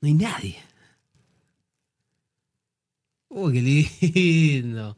[0.00, 0.56] No hay nadie.
[3.28, 4.96] Uy, qué lindo.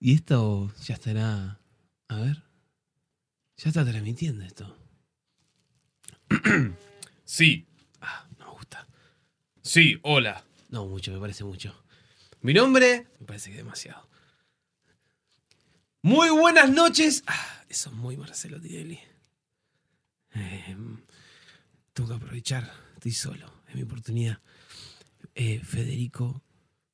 [0.00, 1.60] Y esto ya estará.
[2.08, 2.42] A ver.
[3.56, 4.76] Ya está transmitiendo esto.
[7.24, 7.66] sí.
[8.00, 8.88] Ah, no me gusta.
[9.62, 10.44] Sí, hola.
[10.70, 11.84] No, mucho, me parece mucho.
[12.40, 14.08] Mi nombre me parece que demasiado.
[16.02, 17.22] Muy buenas noches.
[17.26, 18.98] Ah, eso es muy Marcelo Tinelli.
[20.34, 20.76] Eh,
[21.92, 22.72] tengo que aprovechar.
[22.94, 23.59] Estoy solo.
[23.70, 24.38] Es mi oportunidad.
[25.34, 26.42] Eh, Federico.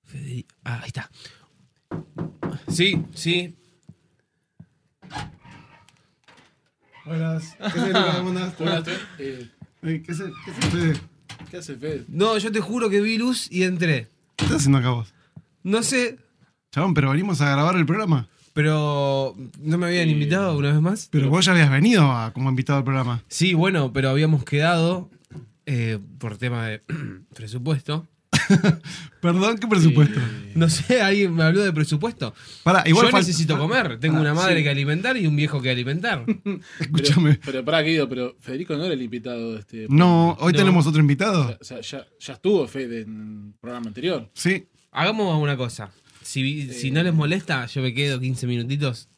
[0.04, 0.54] Federico.
[0.64, 1.10] Ah, ahí está.
[2.68, 3.54] Sí, sí.
[7.04, 7.56] Buenas.
[7.72, 8.16] ¿Qué Lucas?
[8.18, 8.88] ¿Cómo andás?
[9.18, 9.48] Eh,
[9.82, 10.32] ¿Qué haces?
[10.44, 11.00] ¿Qué haces, Fede?
[11.50, 12.04] ¿Qué hace Fede?
[12.08, 14.08] No, yo te juro que vi luz y entré.
[14.36, 15.14] ¿Qué estás haciendo acá vos?
[15.62, 16.18] No sé,
[16.72, 18.28] Chabón, pero venimos a grabar el programa.
[18.52, 21.08] pero no me habían invitado una vez más.
[21.10, 23.22] Pero vos ya habías venido a- como invitado al programa.
[23.28, 25.10] Sí, bueno, pero habíamos quedado
[25.66, 26.82] eh, por tema de
[27.34, 28.06] presupuesto.
[29.20, 30.20] Perdón, ¿qué presupuesto?
[30.54, 32.34] No sé, alguien me habló de presupuesto.
[32.62, 33.98] Pará, igual Yo necesito comer.
[33.98, 34.62] Tengo Ah, una madre sí.
[34.64, 36.24] que alimentar y un viejo que alimentar.
[36.80, 37.30] Escúchame.
[37.34, 39.86] Pero, pero pará, querido, pero Federico no era el invitado de este.
[39.88, 40.58] No, hoy No.
[40.58, 41.48] tenemos otro invitado.
[41.48, 44.30] sea, o sea, ya, ya estuvo Fede en el programa anterior.
[44.34, 44.66] Sí.
[44.92, 45.90] Hagamos una cosa.
[46.22, 49.08] Si, si no les molesta, yo me quedo 15 minutitos.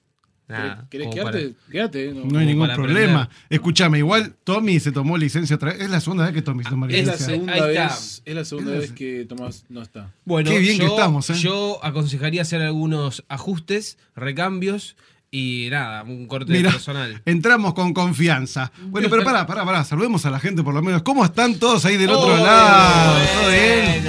[0.90, 1.52] ¿Querés quedarte?
[1.70, 2.12] Quédate.
[2.14, 3.28] No, No hay ningún para problema.
[3.50, 5.82] Escúchame, igual Tommy se tomó licencia otra vez.
[5.82, 7.34] Es la segunda vez que Tommy se toma Es Es la licencia.
[7.34, 10.10] segunda vez, es la segunda Es- vez que Tomás no está.
[10.24, 11.34] Bueno, Qué bien yo, que estamos, ¿eh?
[11.34, 14.96] yo aconsejaría hacer algunos ajustes, recambios
[15.30, 17.20] y nada, un corte Mira, personal.
[17.26, 18.72] entramos con confianza.
[18.86, 19.84] Bueno, pero pará, pará, pará.
[19.84, 21.02] Saludemos a la gente por lo menos.
[21.02, 23.18] ¿Cómo están todos ahí del otro Oh, lado?
[23.42, 24.04] ¿Todo bien?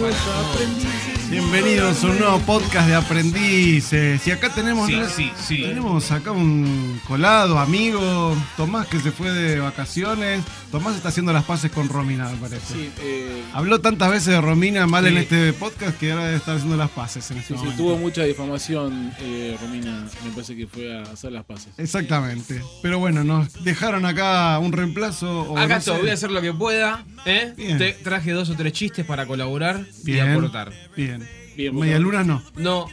[0.00, 0.97] Para todos.
[1.30, 4.26] Bienvenidos a un nuevo podcast de aprendices.
[4.26, 5.62] Y acá tenemos, Sí, sí, sí.
[5.62, 10.42] tenemos acá un colado, amigo, Tomás que se fue de vacaciones.
[10.72, 12.74] Tomás está haciendo las paces con Romina, me parece.
[12.74, 16.56] Sí, eh, Habló tantas veces de Romina mal en este podcast que ahora debe estar
[16.56, 17.82] haciendo las paces en este sí, sí, momento.
[17.82, 20.06] tuvo mucha difamación, eh, Romina.
[20.24, 21.68] Me parece que fue a hacer las paces.
[21.76, 22.62] Exactamente.
[22.82, 25.42] Pero bueno, nos dejaron acá un reemplazo.
[25.42, 25.90] o Acá no sé.
[25.92, 27.04] voy a hacer lo que pueda.
[27.26, 27.52] ¿eh?
[27.56, 30.26] Te traje dos o tres chistes para colaborar Bien.
[30.26, 30.72] y aportar.
[30.96, 31.17] Bien.
[31.58, 32.10] Bien, Media bueno.
[32.12, 32.42] luna no.
[32.56, 32.86] No,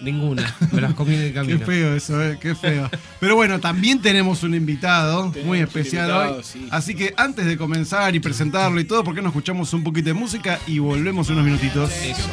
[0.00, 0.56] ninguna.
[0.72, 1.66] Me las comí en el Qué camino.
[1.66, 2.90] feo eso, eh, qué feo.
[3.20, 6.42] Pero bueno, también tenemos un invitado Tenemos muy especial invitado, hoy.
[6.44, 6.66] sí.
[6.70, 10.06] Así que antes de comenzar y presentarlo y todo, ¿por qué no escuchamos un poquito
[10.08, 11.90] de música y volvemos unos minutitos?
[11.90, 12.26] Eso.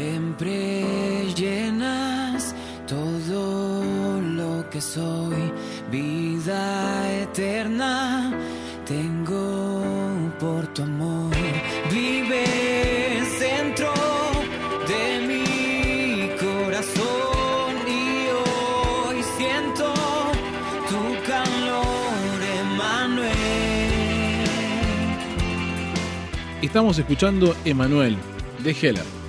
[0.00, 2.54] Siempre llenas
[2.86, 5.52] todo lo que soy,
[5.90, 7.79] vida eterna.
[26.70, 28.16] Estamos escuchando Emanuel,
[28.62, 29.19] de Heller.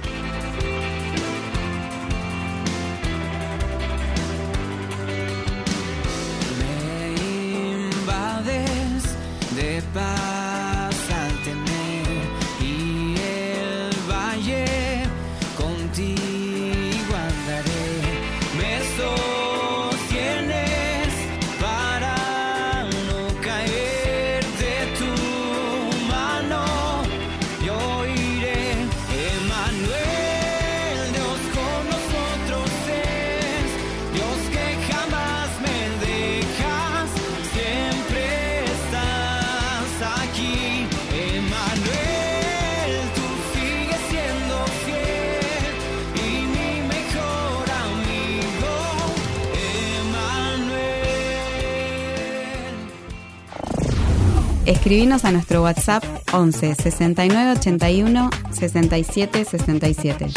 [54.92, 56.04] Escribinos a nuestro WhatsApp
[56.34, 60.28] 11 69 81 67 67.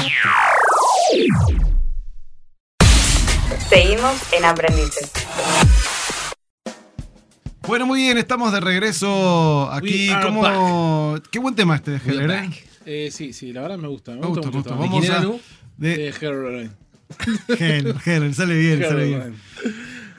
[3.68, 5.10] Seguimos en Aprendices.
[7.66, 10.08] Bueno, muy bien, estamos de regreso aquí.
[10.22, 11.16] ¿Cómo...
[11.32, 12.50] Qué buen tema este de Heller, ¿eh?
[12.86, 14.12] Eh, sí, sí, la verdad me gusta.
[14.12, 14.74] Me, Me gusta, gusta, me gusta.
[14.76, 15.36] mucho Vamos ¿Quién era, a...
[15.78, 16.70] De Heroin.
[17.58, 19.34] Heller, Heller, sale bien, sale bien.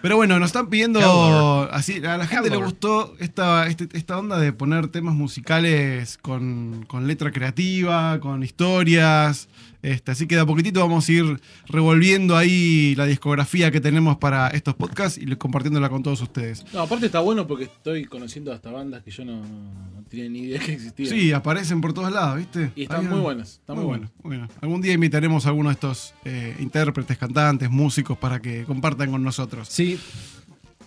[0.02, 4.38] Pero bueno, nos están pidiendo así, a la gente le gustó esta, este- esta onda
[4.38, 9.48] de poner temas musicales con, con letra creativa, con historias.
[9.86, 14.18] Este, así que de a poquitito vamos a ir revolviendo ahí la discografía que tenemos
[14.18, 16.66] para estos podcasts y compartiéndola con todos ustedes.
[16.74, 20.40] No, aparte está bueno porque estoy conociendo hasta bandas que yo no, no tenía ni
[20.40, 21.10] idea que existían.
[21.10, 22.72] Sí, aparecen por todos lados, ¿viste?
[22.76, 23.60] Y están Ahí- muy buenas.
[23.60, 24.48] Están muy, bueno, bueno.
[24.60, 29.22] Algún día invitaremos a alguno de estos eh, intérpretes, cantantes, músicos para que compartan con
[29.24, 29.68] nosotros.
[29.70, 30.00] Sí.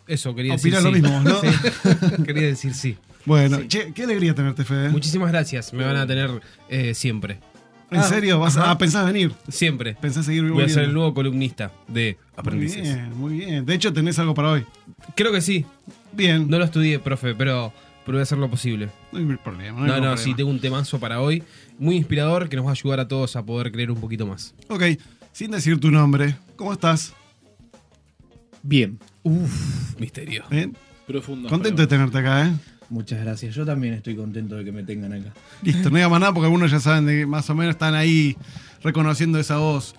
[0.09, 1.01] Eso, quería decir Opinás lo sí.
[1.03, 1.41] mismo, ¿no?
[1.41, 2.23] Sí.
[2.27, 2.97] quería decir sí.
[3.27, 4.89] Bueno, che, qué alegría tenerte, Fede.
[4.89, 5.73] Muchísimas gracias.
[5.75, 6.31] Me van a tener
[6.71, 7.41] eh, siempre.
[7.91, 8.39] ¿En serio?
[8.39, 9.33] ¿Vas a, ah, ¿Pensás venir?
[9.49, 9.95] Siempre.
[9.95, 12.83] ¿Pensás seguir Voy a ser el nuevo columnista de Muy Aprendices.
[12.83, 13.65] bien, muy bien.
[13.67, 14.65] De hecho, tenés algo para hoy.
[15.15, 15.65] Creo que sí.
[16.13, 16.49] Bien.
[16.49, 17.73] No lo estudié, profe, pero,
[18.05, 18.91] pero voy a hacer lo posible.
[19.13, 19.81] No hay problema.
[19.81, 20.17] No, No, hay no, problema.
[20.19, 21.43] sí, tengo un temazo para hoy.
[21.79, 24.55] Muy inspirador que nos va a ayudar a todos a poder creer un poquito más.
[24.69, 24.83] Ok,
[25.33, 27.15] sin decir tu nombre, ¿cómo estás?
[28.63, 30.45] Bien, Uf, misterio.
[31.07, 31.49] Profundo.
[31.49, 32.53] Contento de tenerte acá, ¿eh?
[32.91, 33.55] Muchas gracias.
[33.55, 35.33] Yo también estoy contento de que me tengan acá.
[35.63, 37.95] Listo, no diga más nada porque algunos ya saben de que más o menos están
[37.95, 38.37] ahí
[38.83, 39.95] reconociendo esa voz.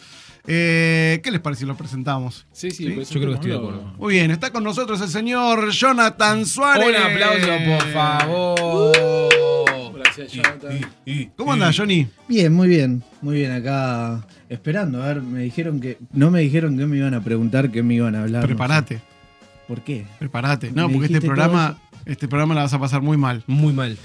[0.47, 2.47] Eh, ¿Qué les parece si lo presentamos?
[2.51, 3.93] Sí, sí, Sí, pues, yo creo que estoy de acuerdo.
[3.97, 6.87] Muy bien, está con nosotros el señor Jonathan Suárez.
[6.89, 9.93] Un aplauso, por favor.
[9.95, 10.79] Gracias, Jonathan.
[11.35, 12.07] ¿Cómo andás, Johnny?
[12.27, 15.03] Bien, muy bien, muy bien acá esperando.
[15.03, 17.95] A ver, me dijeron que no me dijeron que me iban a preguntar, que me
[17.95, 18.41] iban a hablar.
[18.41, 18.55] no sé.
[18.55, 19.01] Prepárate,
[19.67, 20.05] ¿Por qué?
[20.17, 20.71] prepárate.
[20.71, 23.43] No, porque este programa, este programa la vas a pasar muy mal.
[23.47, 23.97] Muy mal.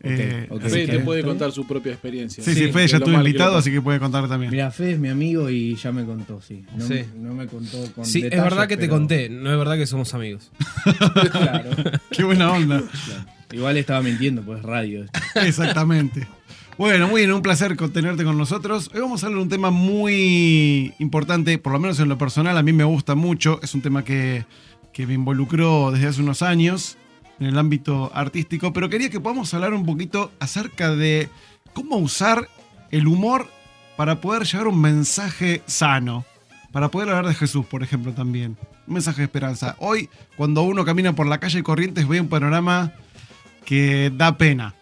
[0.00, 0.60] Eh, ok.
[0.62, 2.42] así Fede te puede contar su propia experiencia.
[2.44, 4.50] Sí, sí, Sí, Fede de ya estuvo invitado, así que puede contar también.
[4.52, 6.64] Mira, Fede es mi amigo y ya me contó, sí.
[6.76, 7.04] No, Sí.
[7.16, 10.14] no me contó con Sí, es verdad que te conté, no es verdad que somos
[10.14, 10.50] amigos.
[11.32, 11.70] Claro,
[12.10, 12.78] Qué buena onda.
[13.06, 13.24] claro.
[13.50, 15.04] Igual estaba mintiendo, pues radio.
[15.34, 16.28] Exactamente.
[16.76, 18.90] Bueno, muy bien, un placer tenerte con nosotros.
[18.94, 22.56] Hoy vamos a hablar de un tema muy importante, por lo menos en lo personal,
[22.56, 23.58] a mí me gusta mucho.
[23.64, 24.44] Es un tema que,
[24.92, 26.96] que me involucró desde hace unos años
[27.40, 31.28] en el ámbito artístico, pero quería que podamos hablar un poquito acerca de
[31.72, 32.48] cómo usar
[32.90, 33.48] el humor
[33.96, 36.24] para poder llevar un mensaje sano,
[36.72, 38.56] para poder hablar de Jesús, por ejemplo, también.
[38.86, 39.76] Un mensaje de esperanza.
[39.78, 42.92] Hoy, cuando uno camina por la calle Corrientes, ve un panorama
[43.64, 44.74] que da pena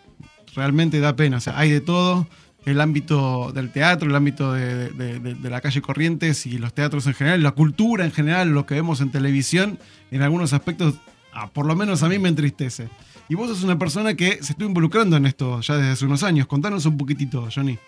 [0.57, 1.37] realmente da pena.
[1.37, 2.27] O sea, hay de todo.
[2.65, 7.15] El ámbito del teatro, el ámbito de, de- la calle Corrientes y los teatros en
[7.15, 9.79] general, la cultura en general, lo que vemos en televisión,
[10.11, 10.95] en algunos aspectos,
[11.37, 12.89] ah, por lo menos a mí me entristece.
[13.29, 16.23] Y vos sos una persona que se estuvo involucrando en esto ya desde hace unos
[16.23, 16.47] años.
[16.47, 17.79] Contanos un poquitito, Johnny.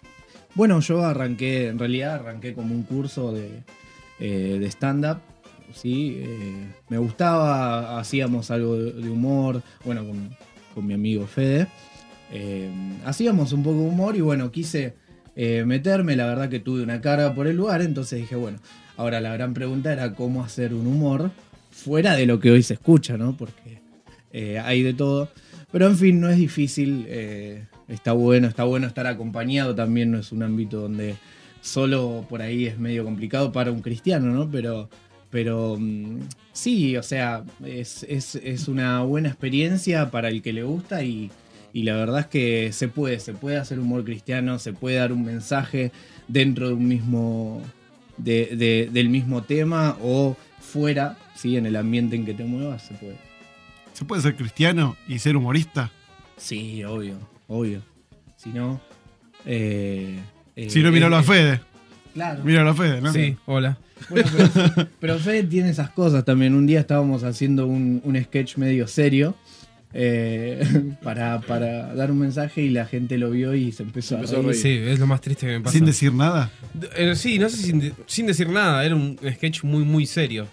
[0.55, 3.63] Bueno, yo arranqué, en realidad arranqué como un curso de,
[4.19, 5.19] eh, de stand-up.
[5.73, 10.31] Sí, eh, me gustaba, hacíamos algo de, humor, bueno, con,
[10.75, 11.69] con mi amigo Fede.
[12.33, 12.71] Eh,
[13.05, 14.95] hacíamos un poco de humor y bueno, quise
[15.65, 18.59] meterme, la verdad que tuve una carga por el lugar, entonces dije, bueno,
[18.97, 21.31] ahora la gran pregunta era cómo hacer un humor
[21.85, 23.37] fuera de lo que hoy se escucha, ¿no?
[23.37, 23.81] Porque
[24.33, 25.29] eh, hay de todo.
[25.71, 30.19] Pero en fin, no es difícil, eh, está bueno, está bueno estar acompañado también, no
[30.19, 31.15] es un ámbito donde
[31.61, 34.51] solo por ahí es medio complicado para un cristiano, ¿no?
[34.51, 34.89] Pero,
[35.31, 36.21] pero mm,
[36.53, 41.31] sí, o sea, es, es- una buena experiencia para el que le gusta y,
[41.75, 45.13] y la verdad es que se puede, se puede hacer humor cristiano, se puede dar
[45.13, 45.93] un mensaje
[46.29, 47.61] dentro de un mismo,
[48.17, 51.57] de- de- del mismo tema o fuera, ¿sí?
[51.57, 53.17] En el ambiente en que te muevas, se puede.
[53.93, 55.91] ¿Se puede ser cristiano y ser humorista?
[56.37, 57.17] Sí, obvio,
[57.49, 57.83] obvio.
[58.37, 58.81] Si no.
[59.47, 60.19] Eh,
[60.57, 61.61] eh, si no, míralo a eh, Fede.
[62.15, 62.45] Claro.
[62.45, 63.13] Míralo a Fede, ¿no?
[63.13, 63.79] Sí, hola.
[64.11, 66.55] Bueno, pero, pero Fede tiene esas cosas también.
[66.55, 69.35] Un día estábamos haciendo un, un sketch medio serio
[69.93, 70.63] eh,
[71.03, 74.39] para, para dar un mensaje y la gente lo vio y se empezó, empezó a
[74.39, 74.53] a reír.
[74.63, 74.63] reír.
[74.85, 75.77] Sí, es lo más triste que me pasa.
[75.77, 76.51] Sin decir nada.
[76.97, 80.47] Eh, sí, no sé, sin, de- sin decir nada, era un sketch muy, muy serio,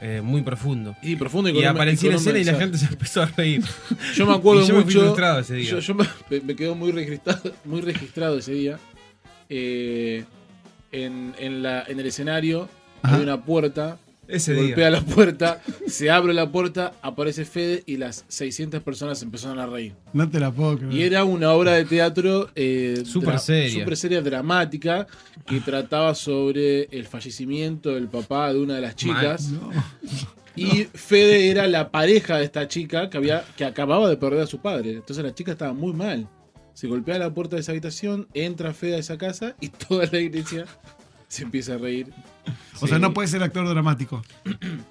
[0.00, 0.96] eh, muy profundo.
[1.02, 1.64] Y profundo y, Y con
[2.10, 3.62] un escena y la gente se empezó a reír.
[4.14, 5.00] Yo me acuerdo Y yo me mucho.
[5.00, 5.70] frustrado ese día.
[5.70, 6.06] Yo, yo me,
[6.42, 8.78] me quedo muy registrado, muy registrado ese día.
[9.48, 10.24] Eh,
[10.92, 12.68] en, en la, en el escenario
[13.02, 13.16] Ajá.
[13.16, 13.98] hay una puerta.
[14.30, 14.62] Ese día.
[14.62, 19.66] golpea la puerta, se abre la puerta, aparece Fede y las 600 personas empezaron a
[19.66, 19.94] reír.
[20.12, 20.92] No te la puedo creer.
[20.94, 23.78] Y era una obra de teatro eh, Súper dra- seria.
[23.80, 25.06] súper seria, dramática,
[25.46, 29.48] que trataba sobre el fallecimiento del papá de una de las chicas.
[29.50, 29.70] No.
[30.56, 34.46] Y Fede era la pareja de esta chica que, había, que acababa de perder a
[34.46, 34.92] su padre.
[34.94, 36.28] Entonces la chica estaba muy mal.
[36.74, 40.18] Se golpea la puerta de esa habitación, entra Fede a esa casa y toda la
[40.18, 40.64] iglesia
[41.28, 42.08] se empieza a reír.
[42.80, 44.22] O sea, no puede ser actor dramático.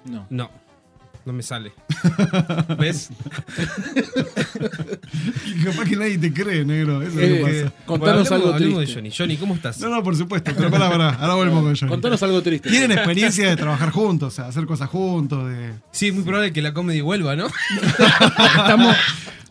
[0.04, 0.26] No.
[0.30, 0.50] No,
[1.26, 1.72] no me sale.
[2.78, 3.10] ¿Ves?
[5.46, 7.02] Y capaz que nadie te cree, negro.
[7.02, 7.84] Eso es Eh, lo que pasa.
[7.86, 8.86] Contanos Bueno, hablemos- algo hablemos triste.
[8.86, 9.10] de Johnny.
[9.16, 9.80] Johnny, ¿cómo estás?
[9.80, 10.52] No, no, por supuesto.
[10.56, 11.10] Pero pará, pará.
[11.10, 11.90] Ahora volvemos con Johnny.
[11.90, 12.70] Contanos algo triste.
[12.70, 15.72] Tienen experiencia de trabajar juntos, o sea, hacer cosas juntos, de...
[15.92, 17.46] Sí, es muy probable que la comedy vuelva, ¿no?
[18.56, 18.96] Estamos,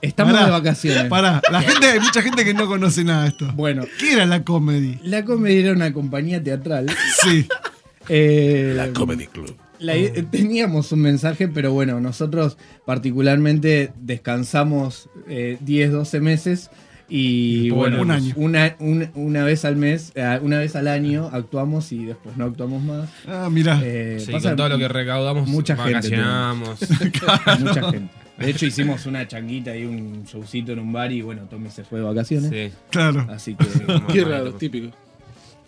[0.02, 1.06] estamos Pará, de vacaciones.
[1.06, 3.52] Pará, la gente, hay mucha gente que no conoce nada de esto.
[3.54, 4.98] Bueno, ¿Qué era la comedy?
[5.04, 6.88] la Comedy era una compañía teatral.
[7.24, 7.48] Sí.
[8.10, 9.56] Eh, La Comedy Club.
[9.80, 16.70] la- eh, teníamos un mensaje, pero bueno, nosotros particularmente descansamos eh, 10, 12 meses
[17.08, 18.34] y Bueno, bueno, un año.
[18.38, 22.46] Una, un- una vez al mes, eh, una vez al año actuamos y después no
[22.46, 23.10] actuamos más.
[23.28, 23.82] Ah, mirá.
[23.84, 26.80] Eh, Sí, pasa con todo lo que recaudamos, mucha gente vacacionamos.
[27.60, 28.10] mucha gente.
[28.38, 31.84] De hecho hicimos una changuita y un showcito en un bar y bueno, Tommy se
[31.84, 32.50] fue de vacaciones.
[32.52, 32.78] Sí.
[32.90, 33.28] Claro.
[33.30, 33.66] Así que
[34.14, 34.96] Qué raro, típico.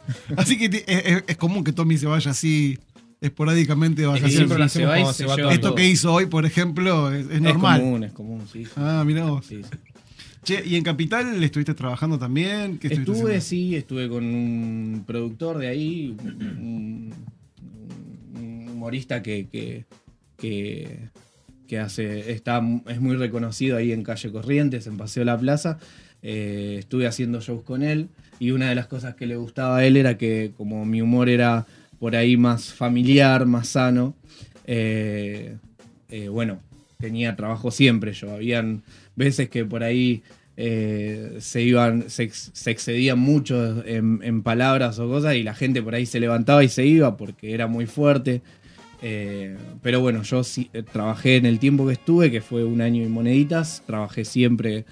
[0.38, 2.77] Así que ti- es, es- es común que Tommy se vaya así
[3.22, 4.72] esporádicamente de vacaciones.
[4.72, 5.51] Sí, se va se va todo.
[5.51, 7.79] Esto que hizo hoy, por ejemplo, es, es es normal.
[7.81, 8.65] común, es común, sí.
[8.75, 9.46] Ah, mirá vos.
[9.46, 9.77] Sí, sí.
[10.43, 12.79] Che, ¿y en Capital estuviste trabajando también?
[12.79, 13.41] ¿Qué estuviste Estuve, haciendo?
[13.70, 17.13] sí, estuve con un productor de ahí, un,
[18.36, 19.86] un humorista que, que,
[20.38, 20.98] que,
[21.67, 25.77] que hace, está, es muy reconocido ahí en Calle Corrientes, en Paseo La Plaza.
[26.24, 28.10] Eh, estuve haciendo shows con él
[28.42, 31.30] y una de las cosas que le gustaba a él era que como mi humor
[31.30, 31.68] era
[32.00, 34.16] por ahí más familiar, más sano,
[34.66, 35.58] eh,
[36.10, 36.58] eh, bueno,
[37.00, 38.32] tenía trabajo siempre yo.
[38.32, 38.82] Habían
[39.16, 40.24] veces que por ahí
[40.58, 45.84] eh, se iban, se, ex- se excedían mucho en, palabras o cosas y la gente
[45.84, 48.42] por ahí se levantaba y se iba porque era muy fuerte.
[49.84, 53.08] Pero bueno, yo sí, trabajé en el tiempo que estuve, que fue un año y
[53.08, 54.86] moneditas, trabajé siempre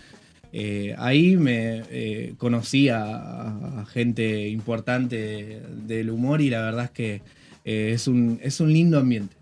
[0.51, 6.91] eh, ahí, me eh, conocí a, gente importante de- del humor y la verdad es
[6.91, 7.21] que
[7.65, 9.35] eh, es, un, es un lindo ambiente.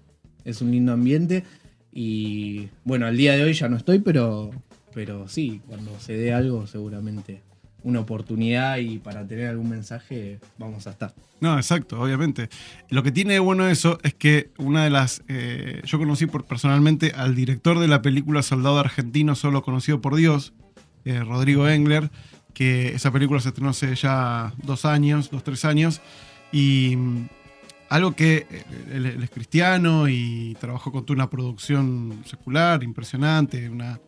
[0.43, 1.43] Es un lindo ambiente
[1.91, 4.51] y bueno, al día de hoy ya no estoy, pero,
[4.93, 7.41] pero sí, cuando se dé algo seguramente
[7.83, 11.13] una oportunidad y para tener algún mensaje vamos a estar.
[11.39, 12.49] No, exacto, obviamente.
[12.89, 15.23] Lo que tiene de bueno eso es que una de las.
[15.27, 20.15] eh, yo conocí por, personalmente al director de la película Soldado Argentino, solo conocido por
[20.15, 20.53] Dios,
[21.07, 22.09] eh, Rodrigo Engler,
[22.53, 26.01] que esa película se estrenó hace ya dos años, dos, tres años,
[26.51, 27.27] y mm,
[27.89, 33.99] algo que eh, él, él es cristiano y trabajó con una producción secular impresionante, una,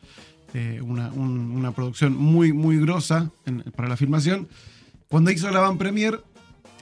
[0.53, 4.47] eh, una, un- una producción muy, muy grosa en- para la filmación.
[5.07, 6.21] Cuando hizo la van premier,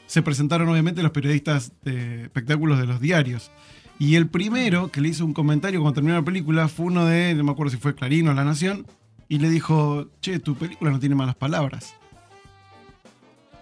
[0.08, 3.52] se presentaron obviamente los periodistas de espectáculos de los diarios.
[4.00, 7.34] Y el primero que le hizo un comentario cuando terminó la película fue uno de,
[7.36, 8.86] no me acuerdo si fue Clarín o La Nación,
[9.30, 11.96] y le dijo, che, tu película no tiene malas palabras.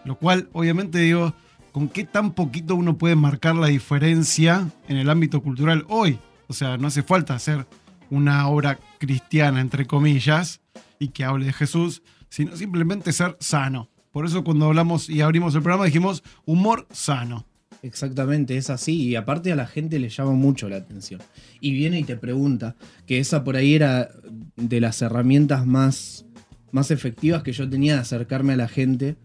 [0.04, 1.34] Lo cual, obviamente, digo,
[1.72, 6.20] ¿con qué tan poquito uno puede marcar la diferencia en el ámbito cultural hoy?
[6.48, 7.66] O sea, no hace falta hacer
[8.10, 10.62] una obra cristiana, entre comillas,
[11.00, 13.90] y que hable de Jesús, sino simplemente ser sano.
[14.12, 17.46] Por eso cuando hablamos y abrimos el programa dijimos humor sano.
[17.86, 19.04] Exactamente, es así.
[19.04, 21.22] Y aparte a la gente le llama mucho la atención.
[21.62, 22.76] Y viene y te pregunta,
[23.06, 24.10] que esa por ahí era
[24.56, 26.26] de las herramientas más,
[26.72, 29.16] más efectivas que yo tenía de acercarme a la gente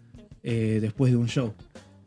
[0.42, 1.54] eh, después de un show.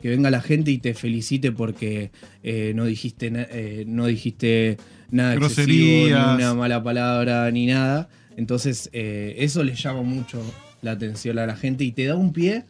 [0.00, 4.76] Que venga la gente y te felicite porque eh, no, dijiste eh, no dijiste
[5.10, 8.08] nada excesivo, ni una mala palabra, ni nada.
[8.36, 10.40] Entonces, eh, eso le llama mucho
[10.82, 12.64] la atención a la gente y te da un pie,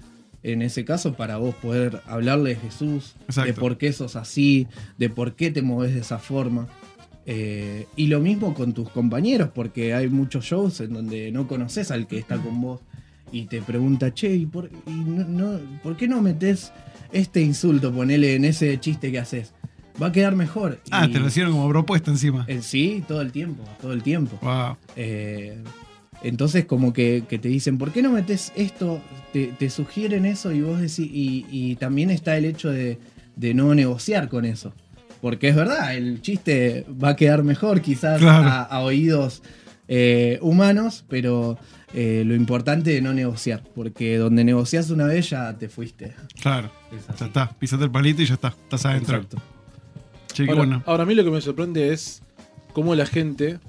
[0.44, 3.52] en ese caso, para vos poder hablarle de Jesús, Exacto.
[3.52, 6.68] de por qué sos así, de por qué te moves de esa forma.
[7.26, 11.90] Eh, y lo mismo con tus compañeros, porque hay muchos shows en donde no conoces
[11.90, 12.80] al que está con vos
[13.32, 16.70] y te pregunta, che, ¿y por, y no, no- ¿por qué no metes
[17.12, 19.54] este insulto, ponele en ese chiste que haces?
[20.02, 20.80] Va a quedar mejor.
[20.90, 22.44] Ah, Y- te lo hicieron como propuesta encima.
[22.48, 24.38] eh, sí, todo el tiempo, todo el tiempo.
[24.42, 24.76] Wow.
[24.96, 25.56] Eh,
[26.24, 29.00] entonces como que, que te dicen, ¿por qué no metes esto?
[29.32, 32.98] Te, te sugieren eso y vos decís, y, y también está el hecho de,
[33.36, 34.72] de no negociar con eso.
[35.20, 38.46] Porque es verdad, el chiste va a quedar mejor quizás Claro.
[38.48, 39.42] a, a oídos
[39.88, 41.58] eh, humanos, pero
[41.94, 46.12] eh, lo importante es no negociar, porque donde negocias una vez ya te fuiste.
[46.40, 46.70] Claro.
[46.92, 47.18] Es.
[47.18, 47.50] Ya está.
[47.58, 48.48] Písate el palito y ya está.
[48.48, 49.16] Estás adentro.
[49.16, 49.38] Exacto.
[50.32, 50.82] Che, Ahora, bueno.
[50.86, 52.22] ahora a mí lo que me sorprende es
[52.72, 53.60] cómo la gente,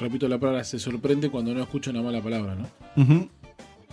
[0.00, 3.28] repito la palabra, se sorprende cuando no escucha una mala palabra, ¿no?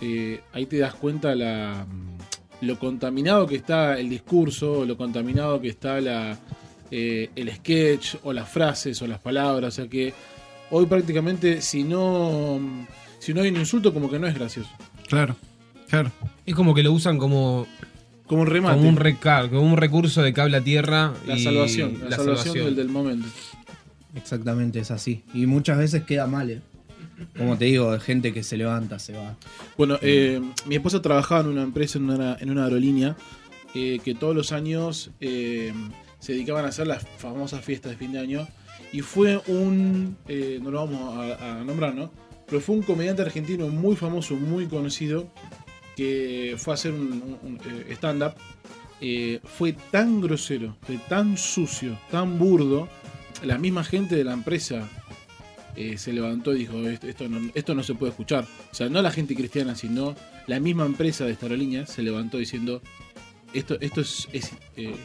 [0.00, 5.60] Eh, ahí te das cuenta la, mm, lo contaminado que está el discurso, lo contaminado
[5.60, 6.38] que está la,
[6.90, 9.74] eh, el sketch o las frases o las palabras.
[9.74, 10.14] O sea que
[10.70, 12.60] hoy prácticamente si no,
[13.18, 14.70] si no hay un insulto como que no es gracioso.
[15.08, 15.36] Claro.
[15.88, 16.12] Claro.
[16.44, 17.66] Es como que lo usan como
[18.26, 18.76] Como un remate.
[18.76, 21.14] Como un, recar, como un recurso de cable a tierra.
[21.26, 21.94] la y salvación.
[22.02, 22.64] La, la salvación, salvación.
[22.66, 23.26] Del, del momento.
[24.18, 25.22] Exactamente, es así.
[25.32, 26.60] Y muchas veces queda mal, ¿eh?
[27.36, 29.36] Como te digo, de gente que se levanta, se va.
[29.76, 33.16] Bueno, eh, mi esposa trabajaba en una empresa, en una, en una aerolínea,
[33.74, 35.72] eh, que todos los años eh,
[36.18, 38.48] se dedicaban a hacer las famosas fiestas de fin de año.
[38.92, 42.10] Y fue un, eh, no lo vamos a, nombrar, ¿no?
[42.46, 45.28] Pero fue un comediante argentino muy famoso, muy conocido,
[45.96, 47.60] que fue a hacer un, un-
[47.90, 48.34] stand-up.
[49.44, 52.88] Fue tan grosero, fue tan sucio, tan burdo.
[53.44, 54.88] La misma gente de la empresa
[55.76, 58.44] eh, se levantó y dijo, "Esto- no, esto no se puede escuchar.
[58.72, 60.14] O sea, no la gente cristiana, sino
[60.46, 62.82] la misma empresa de esta aerolínea se levantó diciendo,
[63.54, 64.96] esto, esto es, es, eh,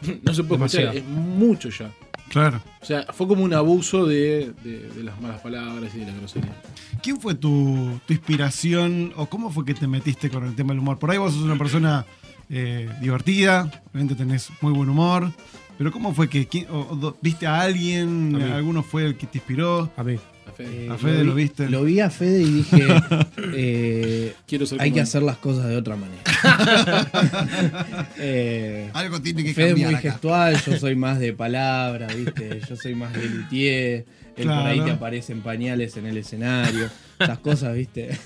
[0.22, 0.92] no se puede Demasiado.
[0.92, 1.92] escuchar, es mucho ya.
[2.30, 2.62] Claro.
[2.80, 6.14] O sea, fue como un abuso de, de- de las malas palabras y de la
[6.16, 6.56] grosería.
[7.02, 10.78] ¿Quién fue tu, tu inspiración o cómo fue que te metiste con el tema del
[10.78, 10.98] humor?
[10.98, 12.06] Por ahí vos sos una persona
[12.48, 15.30] eh, divertida, obviamente tenés muy buen humor,
[15.78, 18.36] pero ¿cómo fue que o- o viste a alguien?
[18.40, 18.56] A.
[18.56, 19.90] ¿Alguno fue el que te inspiró?
[19.96, 20.16] A mí.
[20.46, 20.86] A Fede.
[20.86, 21.68] Eh, A Fede lo vi- viste.
[21.70, 22.86] Lo vi a Fede y dije,
[23.54, 25.02] eh, Quiero ser hay que él.
[25.04, 26.22] hacer las cosas de otra manera.
[28.18, 30.10] Eh, Algo tiene que Fede es cambiar muy acá.
[30.12, 32.60] gestual, yo soy más de palabra, ¿viste?
[32.68, 34.04] Yo soy más de luthier.
[34.36, 34.84] Él por ahí Claro.
[34.84, 36.88] te aparecen pañales en el escenario.
[37.18, 38.18] Esas cosas, ¿viste?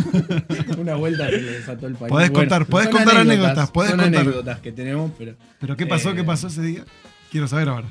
[0.78, 2.10] Una vuelta que le desató el pañal.
[2.10, 4.20] Podés contar- podés contar anécdotas, podés son contar.
[4.22, 5.34] anécdotas que tenemos, pero.
[5.60, 6.10] ¿Pero qué pasó?
[6.10, 6.84] Eh, ¿Qué pasó ese día?
[7.30, 7.86] Quiero saber ahora.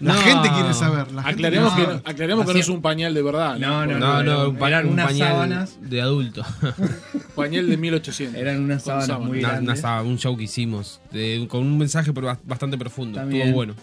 [0.00, 0.20] La No.
[0.20, 1.12] gente quiere saber.
[1.12, 2.10] La gente Aclaremos, que, quiere no, saber.
[2.12, 3.56] aclaremos que no es un pañal de verdad.
[3.58, 5.78] No, no, No, no, un, pa- eran un unas pañal sábanas.
[5.80, 6.44] de adulto.
[7.36, 8.40] Pañal de 1800.
[8.40, 9.28] Eran unas sábanas sábanas.
[9.28, 9.80] muy Una- una grandes.
[9.80, 11.00] sábana, un show que hicimos.
[11.12, 12.10] de- con un mensaje
[12.44, 13.18] bastante profundo.
[13.20, 13.42] También.
[13.42, 13.74] Estuvo bueno.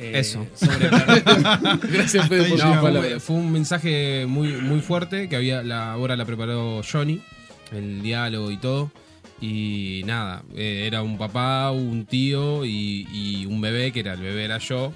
[0.00, 0.46] Eh, Eso.
[0.54, 0.88] Sobre
[1.92, 6.24] Gracias, por tus No, fue, un mensaje muy, muy fuerte que había la obra la
[6.24, 7.20] preparó Johnny,
[7.72, 8.90] el diálogo y todo.
[9.40, 14.20] Y nada, eh, era un papá, un tío y, y un bebé, que era el
[14.20, 14.92] bebé era yo.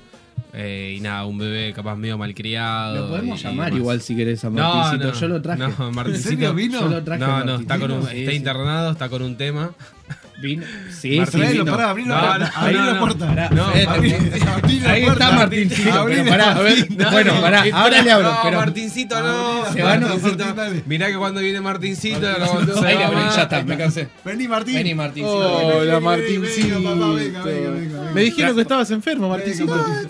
[0.54, 2.96] Eh, y nada, un bebé capaz medio malcriado.
[3.02, 5.12] Lo podemos y llamar igual si querés a No, Martincito.
[5.12, 5.58] no, Yo lo traje.
[5.60, 6.28] No, ¿En Martincito.
[6.28, 6.80] serio vino?
[6.80, 8.36] Yo lo traje No, no, está, con un- sí, está sí.
[8.36, 9.70] internado, está con un tema.
[10.40, 10.64] Vino.
[10.90, 11.64] Sí, Martín, sí, vino.
[11.66, 12.38] pará, abrí la No, puerta.
[12.38, 12.98] no, abrí no, la no.
[13.00, 13.26] puerta.
[13.28, 15.24] Pará, No, Fede, abrí- te- abrí la Ahí puerta.
[15.24, 16.54] está Martincito, pero pará.
[17.12, 18.30] Bueno, pará, ahora le abro.
[18.32, 19.72] No, pero Martincito no.
[19.72, 20.44] Se va, Martincito.
[20.86, 24.08] Mirá que cuando viene Martincito, Ahí le abrí, ya está, me cansé.
[24.24, 24.74] Vení, Martín.
[24.74, 25.66] Vení, Martincito.
[25.78, 26.80] Hola, Martincito.
[28.14, 29.72] Me dijeron que estabas enfermo, Martincito.
[29.72, 30.08] Venga, Martín.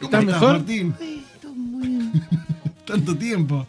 [0.00, 0.52] ¿Cómo ¿Estás mejor?
[0.58, 0.94] Martín?
[2.86, 3.66] Tanto tiempo.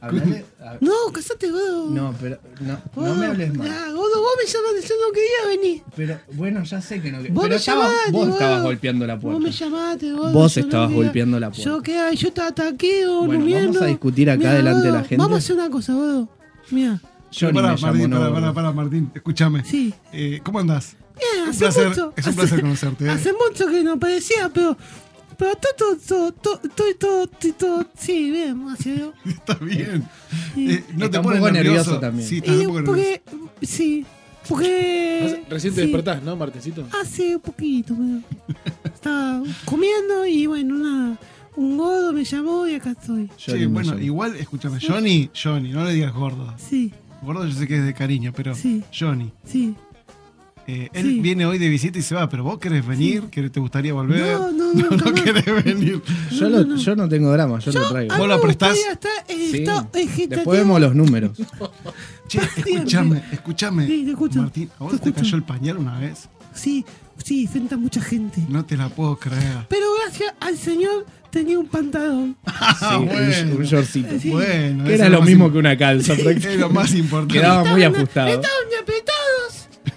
[0.00, 1.90] Hablale- a- No, casate, godo.
[1.90, 3.50] No, pero no, no me hables.
[3.60, 5.82] Ah, godo, vos me llamaste, yo no quería venir.
[5.96, 7.18] Pero bueno, ya sé que no.
[7.18, 8.32] Vos Pero me estabas- llamaste, vos godo.
[8.34, 9.50] estabas golpeando la Vos me puerta.
[9.58, 10.32] llamaste, godo.
[10.32, 11.02] Vos yo no estabas quería.
[11.04, 11.64] golpeando la puerta.
[11.64, 13.66] Yo qué hay, yo te ataqueo, Bueno, durmiendo.
[13.68, 15.16] vamos a discutir acá Mirá, delante de la godo, gente.
[15.22, 16.28] Vamos a hacer una cosa, godo.
[16.70, 18.34] Mira, me llamó, Martín, no, gordo.
[18.34, 19.10] pará, pará, Martín.
[19.14, 19.64] Escúchame.
[19.64, 19.92] sí.
[20.12, 20.96] Eh, ¿Cómo andás?
[21.18, 22.12] Bien, Un hace placer, mucho.
[22.16, 23.04] es un hace- placer conocerte.
[23.06, 23.10] ¿eh?
[23.10, 24.76] Hace mucho que no aparecía, pero.
[25.42, 27.26] Pero estoy todo, todo, todo, estoy todo,
[27.58, 29.12] todo, sí, bien, así veo.
[29.26, 30.08] Está bien.
[30.54, 30.70] Sí.
[30.70, 31.62] Eh, ¿No te pones nervioso?
[31.64, 32.28] nervioso también.
[32.28, 33.20] Sí, estás un poco nervioso.
[33.26, 34.06] porque, sí,
[34.48, 35.44] porque...
[35.50, 36.86] Recién te sí, despertás, ¿no, Martincito?
[37.00, 38.54] Hace un poquito, pero
[38.94, 41.18] estaba comiendo y bueno, nada,
[41.56, 43.28] un godo me llamó y acá estoy.
[43.44, 44.02] Johnny me bueno, llamó.
[44.04, 44.78] igual, escúchame.
[44.80, 46.54] Johnny, Johnny, no le digas gordo.
[46.56, 48.84] Sí, Gordo yo sé que es de cariño, pero Sí.
[48.96, 49.32] Johnny.
[49.44, 49.74] sí.
[50.66, 51.20] Eh, él Sí.
[51.20, 54.20] viene hoy de visita y se va, pero vos querés venir, que te gustaría volver.
[54.38, 55.20] No, no, no, nunca más.
[55.20, 56.02] querés venir.
[56.30, 58.16] Yo, lo- yo no tengo drama, yo, lo traigo.
[58.16, 58.70] ¿Vos lo prestás?
[58.70, 59.50] Todavía está, Sí.
[59.58, 61.32] está, está- Después vemos los números.
[62.28, 62.70] Che, Bastante.
[62.72, 63.86] escúchame, escúchame.
[63.86, 64.40] Sí, te escucho.
[64.40, 66.28] Martín, ¿a vos Te cayó el pañal una vez?
[66.54, 66.84] Sí,
[67.22, 68.42] sí, frente a mucha gente.
[68.48, 69.66] No te la puedo creer.
[69.68, 72.36] Pero gracias al señor tenía un pantalón.
[72.78, 73.56] Sí, un- bueno.
[73.56, 74.18] un, shortcito.
[74.20, 74.30] Sí.
[74.30, 76.12] Bueno, Que eso era lo mismo que una calza.
[76.14, 76.60] Es prácticamente.
[76.62, 77.34] lo más importante.
[77.34, 78.28] Quedaba muy ajustado.
[78.28, 79.21] Estaban muy apretados,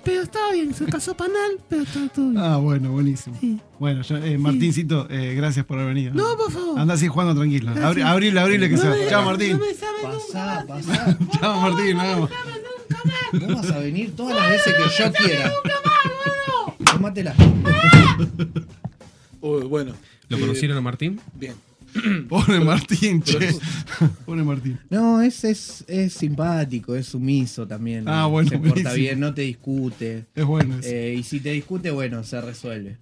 [0.06, 0.74] pero estaba bien.
[0.74, 2.42] Se casó panal, pero estaba todo bien.
[2.42, 3.36] Ah, bueno, buenísimo.
[3.42, 3.60] Sí.
[3.80, 6.14] Bueno, yo, eh, Martincito, eh, gracias por haber venido.
[6.14, 6.80] No, por favor.
[6.80, 7.72] Anda así jugando tranquilo.
[7.84, 8.96] Abri, abrile, abrile que No se va.
[9.10, 9.58] Chao, Martín.
[9.60, 10.18] No me sabe nunca.
[10.18, 11.18] Pasá, pasá.
[11.40, 11.98] Chao, Martín.
[11.98, 12.30] Nos vemos.
[13.34, 15.52] Vos vas a venir todas las veces que yo quiera.
[16.86, 17.34] Tómatela.
[19.42, 19.94] Oh, bueno.
[20.30, 21.20] ¿Lo Eh, conocieron a Martín?
[21.34, 21.54] Bien.
[22.30, 23.38] Pobre Martín, che.
[24.26, 24.80] Pobre Martín.
[24.90, 28.08] No, es, es, es simpático, es sumiso también.
[28.08, 28.94] Ah, bueno, Se porta buenísimo.
[28.96, 30.26] bien, no te discute.
[30.36, 30.90] Es bueno eso.
[30.90, 32.90] Eh, y si te discute, bueno, se resuelve.
[32.92, 32.98] De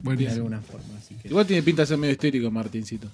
[0.00, 0.34] Buenísimo.
[0.36, 0.86] alguna forma.
[0.98, 3.08] Así que, Igual tiene pinta de ser medio histérico, Martincito.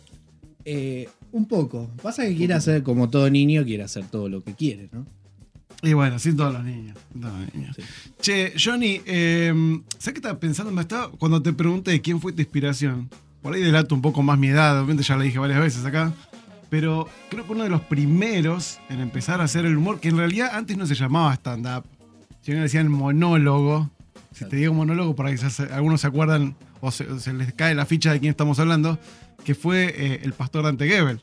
[0.64, 1.90] Eh, un poco.
[2.02, 5.06] Pasa que quiere hacer como todo niño, quiere hacer todo lo que quiere, ¿no?
[5.82, 6.96] Y bueno, sin todos los niños.
[7.20, 7.74] todos los niños.
[7.76, 7.82] Sí.
[8.20, 9.52] Che, Johnny, eh,
[9.98, 10.70] ¿sabes qué estaba pensando?
[10.70, 13.08] Me estaba, cuando te pregunté quién fue tu inspiración,
[13.42, 16.12] por ahí delato un poco más mi edad, obviamente ya lo dije varias veces acá,
[16.70, 20.16] pero creo que uno de los primeros en empezar a hacer el humor, que en
[20.16, 21.84] realidad antes no se llamaba stand-up,
[22.40, 23.90] Si no le decían monólogo,
[24.32, 28.12] si te digo monólogo, ahí quizás algunos se acuerdan o se, les cae la ficha
[28.12, 28.98] de quién estamos hablando,
[29.44, 31.22] que fue eh, el pastor Dante Gebel.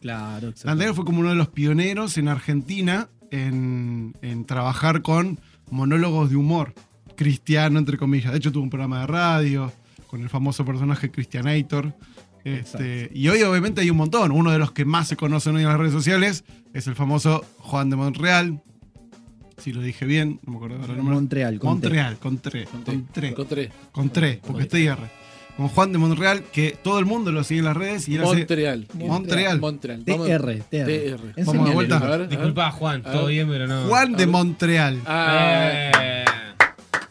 [0.00, 0.68] Claro, exacto.
[0.68, 6.30] Dante Gebel fue como uno de los pioneros en Argentina en, en trabajar con monólogos
[6.30, 6.74] de humor
[7.16, 8.32] cristiano, entre comillas.
[8.32, 9.72] De hecho, tuvo un programa de radio
[10.10, 11.94] con el famoso personaje Christianator.
[12.42, 14.32] Este, y hoy obviamente hay un montón.
[14.32, 16.44] Uno de los que más se conocen hoy en las redes sociales
[16.74, 18.60] es el famoso Juan de Montreal.
[19.58, 21.14] Si lo dije bien, no me acuerdo ahora el nombre.
[21.14, 21.86] Montreal, con T.
[21.86, 23.70] Montreal, con tre, con tre, Encontré.
[23.92, 24.96] con tre, porque estoy R.
[25.56, 28.22] Con Juan de Montreal, que todo el mundo lo sigue en las redes y él
[28.22, 28.86] hace- Montreal.
[28.94, 29.60] Montreal.
[29.60, 30.02] Montreal.
[30.06, 30.86] Vamos- TR, TR.
[30.86, 31.44] TR.
[31.44, 32.26] Vamos de vuelta.
[32.26, 33.82] Disculpa, Juan, todo bien, pero no.
[33.86, 35.00] Juan de Montreal.
[35.06, 36.24] Ah, Eh.
[36.24, 37.09] Ataca tú.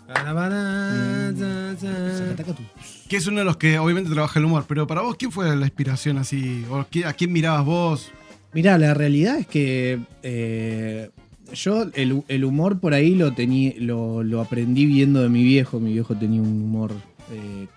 [3.08, 4.65] Que es uno de los que obviamente trabaja el humor.
[4.67, 6.65] Pero para vos, ¿quién fue la inspiración así?
[6.69, 8.12] ¿O ¿A quién mirabas vos?
[8.54, 11.10] Mirá, la realidad es que eh,
[11.54, 15.80] yo el, el humor por ahí lo, tení, lo, lo aprendí viendo de mi viejo.
[15.80, 16.91] Mi viejo tenía un humor
[17.32, 17.67] eh,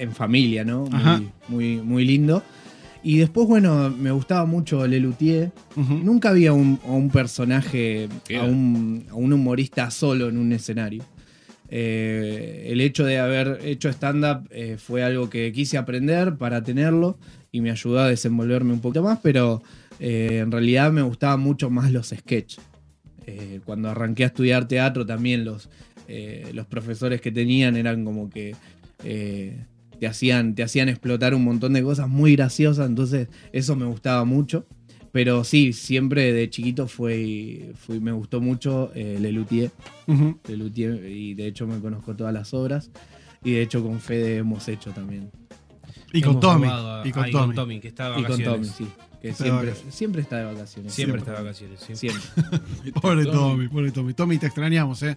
[0.00, 0.86] en familia, ¿no?
[0.86, 2.42] Muy, muy, muy lindo.
[3.04, 5.52] Y después, bueno, me gustaba mucho Lelutier.
[5.76, 5.94] Ujú.
[5.94, 8.40] Nunca había un, a un personaje, Bien.
[8.40, 11.04] a un, a un humorista solo en un escenario.
[11.68, 17.18] Eh, el hecho de haber hecho stand-up eh, fue algo que quise aprender para tenerlo
[17.50, 19.62] y me ayudó a desenvolverme un poquito más, pero
[19.98, 22.64] eh, en realidad me gustaban mucho más los sketches.
[23.64, 25.68] Cuando arranqué a estudiar teatro también los,
[26.52, 28.54] los profesores que tenían eran como que
[29.02, 34.24] te, hacían, te hacían explotar un montón de cosas muy graciosas, entonces eso me gustaba
[34.24, 34.64] mucho.
[35.16, 39.70] Pero sí, siempre de chiquito fue, me gustó mucho eh, Lelutier,
[40.06, 40.38] Ujú.
[40.46, 42.90] Lelutier, y de hecho me conozco todas las obras.
[43.42, 45.30] Y de hecho con Fede hemos hecho también.
[46.12, 46.68] Y con Hemos Tommy.
[46.70, 47.80] a- Y con ah, Tommy.
[47.80, 48.72] que está de Y con vacaciones.
[48.76, 48.94] Tommy, sí.
[49.22, 49.94] Que siempre, vacaciones.
[49.94, 50.92] siempre está de vacaciones.
[50.92, 51.80] Siempre está de vacaciones.
[51.80, 51.96] sí.
[51.96, 52.22] Siempre.
[53.00, 54.12] Pobre Tommy, pobre Tommy.
[54.12, 55.16] Tommy, te extrañamos, ¿eh?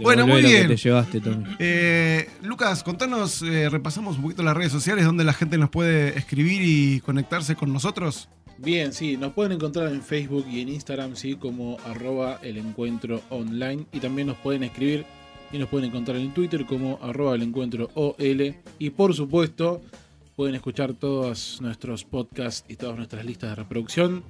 [0.00, 0.68] Bueno, muy bien.
[0.68, 1.44] te llevaste, Tommy.
[1.58, 6.16] Eh, Lucas, contanos, eh, repasamos un poquito las redes sociales donde la gente nos puede
[6.16, 8.30] escribir y conectarse con nosotros.
[8.58, 13.22] Bien, sí, nos pueden encontrar en Facebook y en Instagram, sí, como arroba el encuentro
[13.30, 13.86] online.
[13.92, 15.04] Y también nos pueden escribir
[15.52, 18.54] y nos pueden encontrar en Twitter como arroba el encuentro OL.
[18.78, 19.80] Y por supuesto,
[20.34, 24.24] pueden escuchar todos nuestros podcasts y todas nuestras listas de reproducción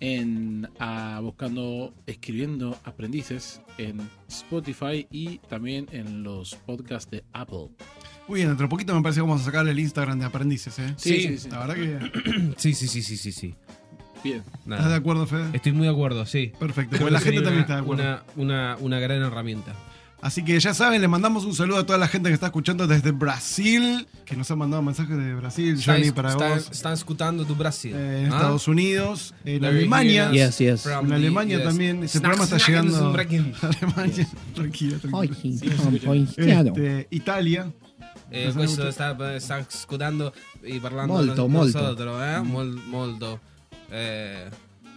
[0.00, 7.68] en ah, buscando escribiendo aprendices en Spotify y también en los podcasts de Apple.
[8.28, 10.78] Muy bien, dentro de poquito me parece que vamos a sacarle el Instagram de aprendices,
[10.78, 10.94] ¿eh?
[10.96, 11.48] Sí, Sí, sí, sí.
[11.50, 12.54] La verdad que.
[12.56, 13.54] Sí, sí, sí, sí, sí, sí.
[14.24, 14.42] Bien.
[14.64, 14.80] Nada.
[14.82, 15.50] ¿Estás de acuerdo, Fede?
[15.52, 16.52] Estoy muy de acuerdo, sí.
[16.58, 16.96] Perfecto.
[16.98, 18.02] Pues la gente también una, está de acuerdo.
[18.02, 19.74] Una, una, una gran herramienta.
[20.22, 22.86] Así que ya saben, le mandamos un saludo a toda la gente que está escuchando
[22.86, 26.70] desde Brasil, que nos han mandado mensajes de Brasil, Johnny, para están, vos.
[26.72, 27.92] están escuchando tu Brasil.
[27.94, 28.36] eh, en ¿Ah?
[28.36, 30.30] Estados Unidos, en Very Alemania.
[30.32, 30.86] Yes, yes.
[30.86, 31.64] En Alemania US.
[31.64, 32.02] también.
[32.02, 33.12] Este programa está llegando.
[33.12, 33.52] breaking.
[33.62, 34.26] Alemania.
[34.54, 36.14] Tranquilo, tranquilo.
[36.14, 37.70] Este, Italia.
[38.30, 41.46] Eh, questo sta, sta ascoltando e parlando molto.
[41.48, 42.40] nosotros, eh?
[42.42, 43.38] Mol- molto.
[43.90, 44.48] Eh,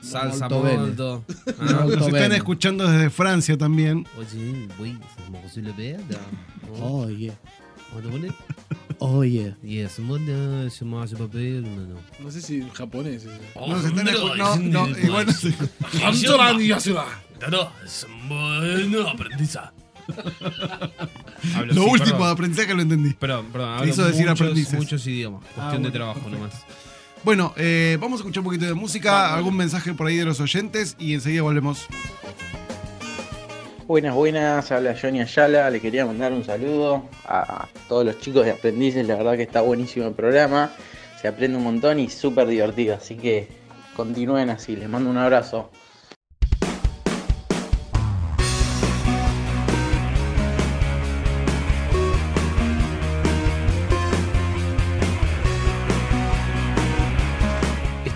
[0.01, 1.23] salsa Molto.
[1.47, 1.51] Ah.
[1.59, 2.35] Molto Nos están bene.
[2.37, 4.05] escuchando desde Francia también.
[4.17, 6.19] Oye, güey, somos le veda.
[6.79, 7.07] Oh.
[9.01, 9.55] Oh, yeah.
[9.63, 11.99] Yes, molto, somos hace papel, no, no.
[12.19, 13.23] No sé si en japonés.
[13.25, 14.55] es- Nos están escu- no,
[14.87, 15.53] no, igual no sé.
[17.49, 18.07] No, es
[18.89, 19.71] bueno aprendiza.
[21.55, 22.29] Hablo, Lo último de perdón.
[22.31, 23.13] aprendizaje lo entendí.
[23.13, 24.73] Perdón, perdón, hablo hizo decir muchos, aprendices.
[24.73, 25.41] muchos idiomas.
[25.55, 26.37] Cuestión Ah, de trabajo perfecto.
[26.39, 26.65] nomás.
[27.23, 30.39] Bueno, eh, vamos a escuchar un poquito de música, algún mensaje por ahí de los
[30.39, 31.87] oyentes y enseguida volvemos.
[33.87, 38.51] Buenas, buenas, habla Johnny Ayala, le quería mandar un saludo a todos los chicos de
[38.51, 40.71] aprendices, la verdad que está buenísimo el programa,
[41.19, 43.47] se aprende un montón y súper divertido, así que
[43.95, 45.71] continúen así, les mando un abrazo.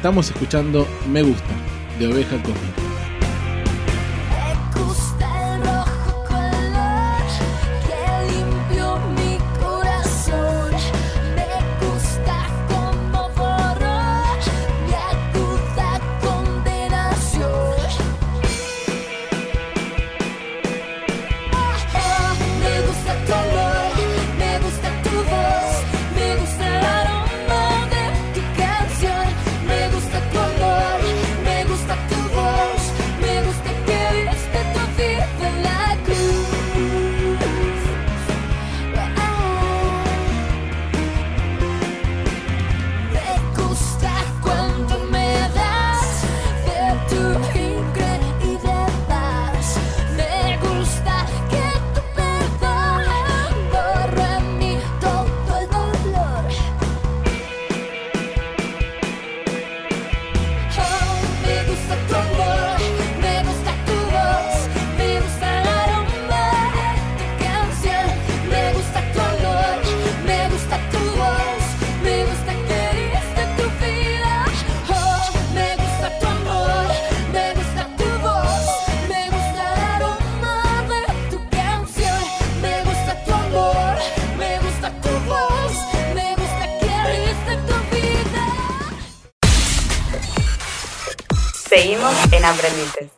[0.03, 1.47] Estamos escuchando Me Gusta,
[1.97, 2.83] de Oveja Cósmica.
[91.75, 93.11] Seguimos en Aprendices.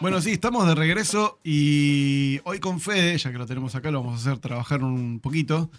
[0.00, 4.02] Bueno, sí, estamos de regreso y hoy con Fede, ya que lo tenemos acá, lo
[4.02, 5.70] vamos a hacer trabajar un poquito.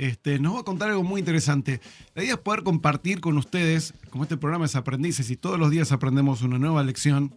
[0.00, 1.80] Este, nos va a contar algo muy interesante.
[2.16, 5.70] La idea es poder compartir con ustedes, como este programa es Aprendices y todos los
[5.70, 7.32] días aprendemos una nueva lección,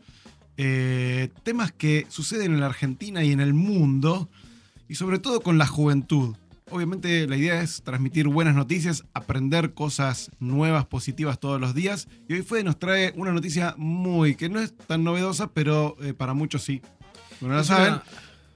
[0.57, 4.29] eh, temas que suceden en la Argentina y en el mundo,
[4.89, 6.35] y sobre todo con la juventud.
[6.73, 12.07] Obviamente la idea es transmitir buenas noticias, aprender cosas nuevas, positivas todos los días.
[12.27, 16.15] Y hoy Fede nos trae una noticia muy, que no es tan novedosa, pero eh,
[16.15, 16.81] para muchos sí.
[17.41, 18.03] No la saben, una-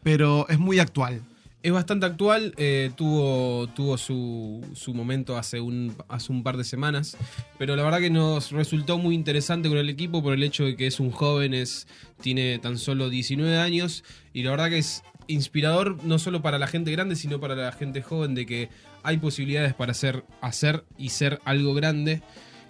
[0.02, 1.22] pero es muy actual.
[1.62, 6.64] Es bastante actual, eh, tuvo, tuvo su, su momento hace un, hace un par de
[6.64, 7.18] semanas,
[7.60, 10.76] pero la verdad que nos resultó muy interesante con el equipo por el hecho de
[10.76, 11.88] que es un joven, es,
[12.22, 14.04] tiene tan solo 19 años
[14.34, 17.72] y la verdad que es inspirador no solo para la gente grande, sino para la
[17.72, 18.70] gente joven de que
[19.04, 22.22] hay posibilidades para hacer, hacer y ser algo grande.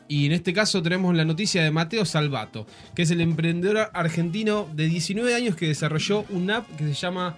[0.08, 2.66] Y en este caso tenemos la noticia de Mateo Salvato,
[2.96, 7.38] que es el emprendedor argentino de 19 años que desarrolló una app que se llama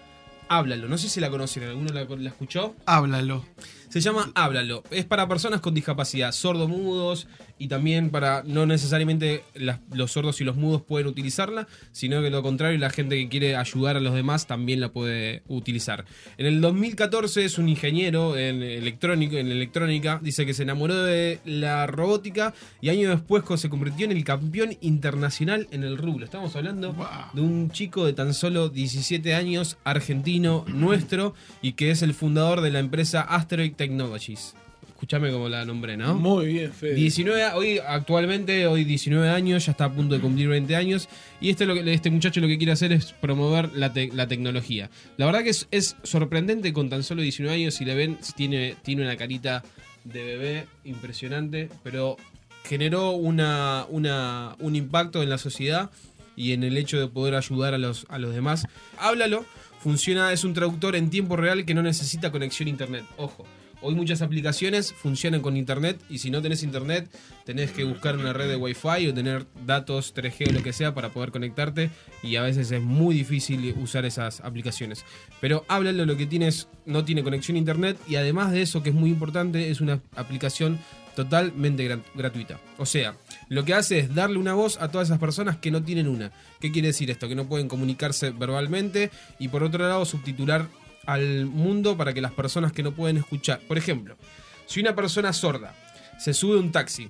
[0.49, 0.87] Háblalo.
[0.87, 2.75] No sé si la conocen, ¿alguno la, la escuchó?
[2.85, 3.45] Háblalo.
[3.89, 4.83] Se llama Háblalo.
[4.91, 7.27] Es para personas con discapacidad, sordomudos
[7.59, 12.31] y también para no necesariamente las- los sordos y los mudos pueden utilizarla, sino que
[12.31, 16.05] lo contrario, la gente que quiere ayudar a los demás también la puede utilizar.
[16.37, 21.39] En el 2014 es un ingeniero en electrónico, en electrónica, dice que se enamoró de
[21.45, 26.23] la robótica y años después se convirtió en el campeón internacional en el rubro.
[26.25, 26.95] Estamos hablando
[27.33, 32.61] de un chico de tan solo 17 años, argentino, nuestro, y que es el fundador
[32.61, 34.55] de la empresa Asteroid Technologies.
[34.99, 36.13] Escuchame como la nombré, ¿no?
[36.15, 36.93] Muy bien, Fede.
[36.93, 41.07] 19, a- hoy actualmente, hoy 19 años, ya está a punto de cumplir 20 años.
[41.39, 44.27] Y este, lo que, este muchacho lo que quiere hacer es promover la, te- la
[44.27, 44.89] tecnología.
[45.15, 48.75] La verdad que es, es sorprendente con tan solo 19 años, si le ven, tiene,
[48.83, 49.63] tiene una carita
[50.03, 52.17] de bebé impresionante, pero
[52.65, 55.91] generó una, una- un impacto en la sociedad
[56.35, 58.65] y en el hecho de poder ayudar a los, a los demás.
[58.97, 59.45] Háblalo,
[59.81, 63.05] funciona, es un traductor en tiempo real que no necesita conexión a internet.
[63.15, 63.45] Ojo.
[63.81, 67.09] Hoy muchas aplicaciones funcionan con internet y si no tenés internet
[67.45, 70.93] tenés que buscar una red de wifi o tener datos 3G o lo que sea
[70.93, 71.89] para poder conectarte
[72.21, 75.05] y a veces es muy difícil usar esas aplicaciones.
[75.39, 78.89] Pero háblalo, lo que tienes no tiene conexión a internet y además de eso que
[78.89, 80.77] es muy importante es una aplicación
[81.15, 82.59] totalmente gra- gratuita.
[82.77, 83.15] O sea,
[83.47, 86.31] lo que hace es darle una voz a todas esas personas que no tienen una.
[86.59, 87.27] ¿Qué quiere decir esto?
[87.27, 90.67] Que no pueden comunicarse verbalmente y por otro lado subtitular
[91.05, 93.59] al mundo para que las personas que no pueden escuchar.
[93.61, 94.17] Por ejemplo,
[94.65, 95.75] si una persona sorda
[96.19, 97.09] se sube a un taxi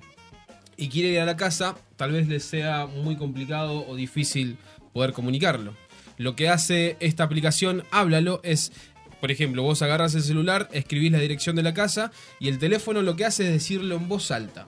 [0.76, 4.56] y quiere ir a la casa, tal vez le sea muy complicado o difícil
[4.92, 5.74] poder comunicarlo.
[6.16, 8.72] Lo que hace esta aplicación, háblalo, es,
[9.20, 13.02] por ejemplo, vos agarras el celular, escribís la dirección de la casa y el teléfono
[13.02, 14.66] lo que hace es decirlo en voz alta.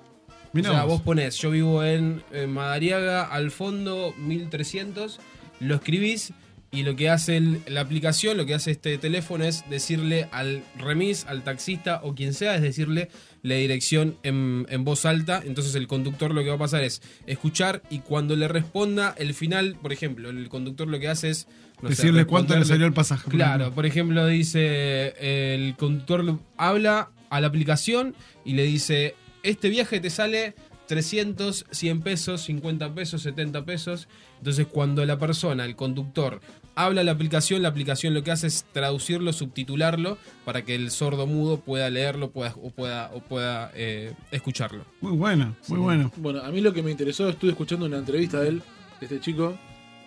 [0.53, 0.95] Mirá o sea, vos.
[0.95, 5.19] vos ponés, yo vivo en, en Madariaga, al fondo 1300,
[5.61, 6.35] lo escribís
[6.75, 10.63] y lo que hace el- la aplicación, lo que hace este teléfono es decirle al
[10.79, 13.11] remis, al taxista o quien sea, es decirle
[13.43, 15.43] la dirección en, en voz alta.
[15.45, 19.35] Entonces el conductor lo que va a pasar es escuchar y cuando le responda el
[19.35, 21.47] final, por ejemplo, el conductor lo que hace es...
[21.83, 23.25] no sé, Decirle cuánto le salió el pasaje.
[23.25, 23.75] por Claro, ejemplo.
[23.75, 28.15] por ejemplo, dice el conductor habla a la aplicación
[28.47, 30.55] y le dice, este viaje te sale
[30.87, 34.09] 300, 100 pesos, 50 pesos, 70 pesos.
[34.39, 36.41] Entonces cuando la persona, el conductor,
[36.75, 41.27] habla la aplicación, la aplicación lo que hace es traducirlo, subtitularlo para que el sordo
[41.27, 44.85] mudo pueda leerlo pueda, o pueda, o pueda eh, escucharlo.
[45.01, 46.13] Muy bueno, muy bueno.
[46.17, 48.63] Bueno, a mí lo que me interesó, estuve escuchando una entrevista de él,
[49.01, 49.57] de este chico.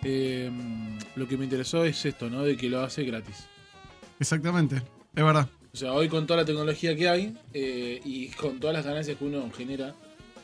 [0.02, 0.50] eh,
[1.16, 2.42] lo que me interesó es esto, ¿no?
[2.42, 3.46] De que lo hace gratis.
[4.20, 4.76] Exactamente.
[5.14, 5.48] Es verdad.
[5.72, 9.18] O sea, hoy con toda la tecnología que hay eh, y con todas las ganancias
[9.18, 9.94] que uno genera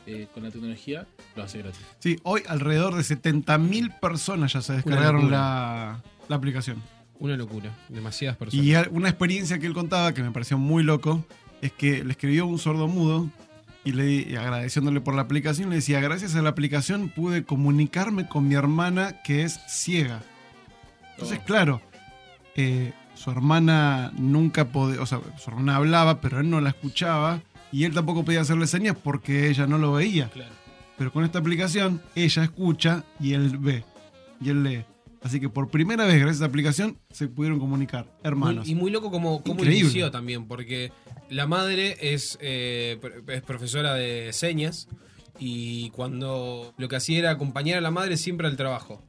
[0.05, 1.81] eh, con la tecnología, lo hace gratis.
[1.99, 6.81] Sí, hoy alrededor de 70.000 personas ya se descargaron la, la aplicación.
[7.19, 8.65] Una locura, demasiadas personas.
[8.65, 11.23] Y una experiencia que él contaba que me pareció muy loco
[11.61, 13.29] es que le escribió un sordo mudo
[13.85, 18.27] y le y agradeciéndole por la aplicación le decía, gracias a la aplicación pude comunicarme
[18.27, 20.21] con mi hermana que es ciega.
[21.11, 21.45] Entonces, Oh.
[21.45, 21.81] claro,
[22.55, 27.41] eh, su hermana nunca podía, o sea, su hermana hablaba, pero él no la escuchaba
[27.71, 30.29] y él tampoco podía hacerle señas porque ella no lo veía.
[30.29, 30.51] Claro.
[30.97, 33.83] Pero con esta aplicación, ella escucha y él ve.
[34.41, 34.85] Y él lee.
[35.23, 38.11] Así que por primera vez, gracias a esta aplicación, se pudieron comunicar.
[38.23, 38.65] Hermanos.
[38.65, 40.91] Muy- y muy loco como, como inició también, porque
[41.29, 44.87] la madre es, eh, es profesora de señas
[45.39, 49.01] y cuando lo que hacía era acompañar a la madre siempre al trabajo.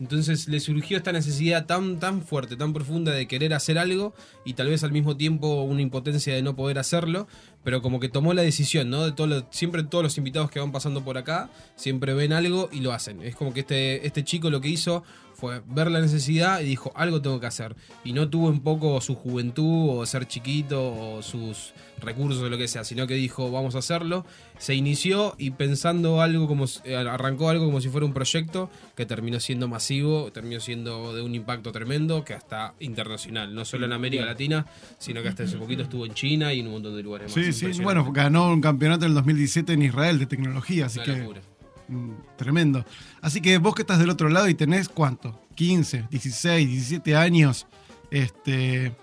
[0.00, 4.12] Entonces le surgió esta necesidad tan, tan fuerte, tan profunda de querer hacer algo
[4.44, 7.28] y tal vez al mismo tiempo una impotencia de no poder hacerlo,
[7.62, 9.04] pero como que tomó la decisión, ¿no?
[9.04, 12.68] De todo lo- siempre todos los invitados que van pasando por acá, siempre ven algo
[12.72, 13.22] y lo hacen.
[13.22, 15.04] Es como que este, este chico lo que hizo
[15.44, 17.76] fue ver la necesidad y dijo, algo tengo que hacer.
[18.02, 22.56] Y no tuvo un poco su juventud o ser chiquito o sus recursos o lo
[22.56, 24.24] que sea, sino que dijo, vamos a hacerlo.
[24.58, 29.04] Se inició y pensando algo como, eh, arrancó algo como si fuera un proyecto que
[29.04, 33.92] terminó siendo masivo, terminó siendo de un impacto tremendo, que hasta internacional, no solo en
[33.92, 34.66] América Latina,
[34.98, 37.34] sino que hasta hace poquito estuvo en China y en un montón de lugares más.
[37.34, 37.66] Sí, sí.
[37.66, 37.84] Impresionante.
[37.84, 41.18] Bueno, ganó un campeonato en el 2017 en Israel de tecnología, así Una que.
[41.18, 41.40] locura.
[41.88, 42.84] Mm, Tremendo.
[43.20, 45.40] Así que vos que estás del otro lado y tenés cuánto?
[45.54, 47.66] 15, 16, 17 años.
[48.10, 48.94] Este.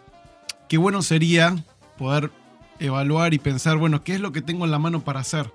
[0.67, 1.55] Qué bueno sería
[1.97, 2.31] poder
[2.79, 5.51] evaluar y pensar, bueno, ¿qué es lo que tengo en la mano para hacer?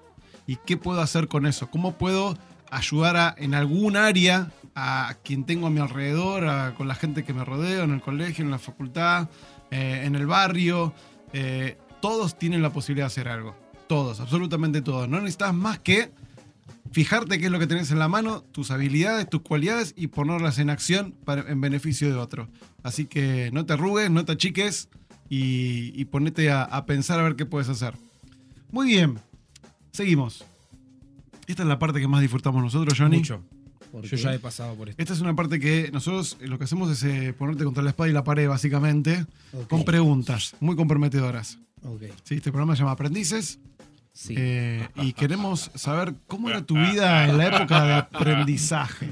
[0.46, 1.70] ¿Y qué puedo hacer con eso?
[1.70, 2.36] ¿Cómo puedo
[2.70, 7.24] ayudar a, en algún área a quien tengo a mi alrededor, a- con la gente
[7.24, 9.28] que me rodea, en el colegio, en la facultad,
[9.70, 10.92] eh, en el barrio?
[11.32, 13.56] Eh, todos tienen la posibilidad de hacer algo.
[13.88, 15.08] Todos, absolutamente todos.
[15.08, 16.10] No necesitas más que
[16.96, 20.58] fijarte qué es lo que tenés en la mano, tus habilidades, tus cualidades y ponerlas
[20.58, 22.48] en acción para- en beneficio de otro.
[22.82, 24.88] Así que no te arrugues, no te achiques
[25.28, 27.92] y, y ponete a, a pensar a ver qué puedes hacer.
[28.70, 29.18] Muy bien,
[29.92, 30.42] seguimos.
[31.46, 33.18] Esta es la parte que más disfrutamos nosotros, Johnny.
[33.18, 33.42] Mucho.
[33.92, 35.00] ¿Por Yo ya he pasado por esto.
[35.02, 37.90] Esta es una parte que nosotros eh, lo que hacemos es eh, ponerte contra la
[37.90, 39.26] espada y la pared, básicamente,
[39.68, 41.58] con preguntas muy comprometedoras.
[41.84, 42.04] Ok.
[42.24, 43.58] Sí, este programa se llama Aprendices.
[44.16, 44.34] Sí.
[44.38, 49.10] Eh, y queremos saber cómo era tu vida en la época de aprendizaje.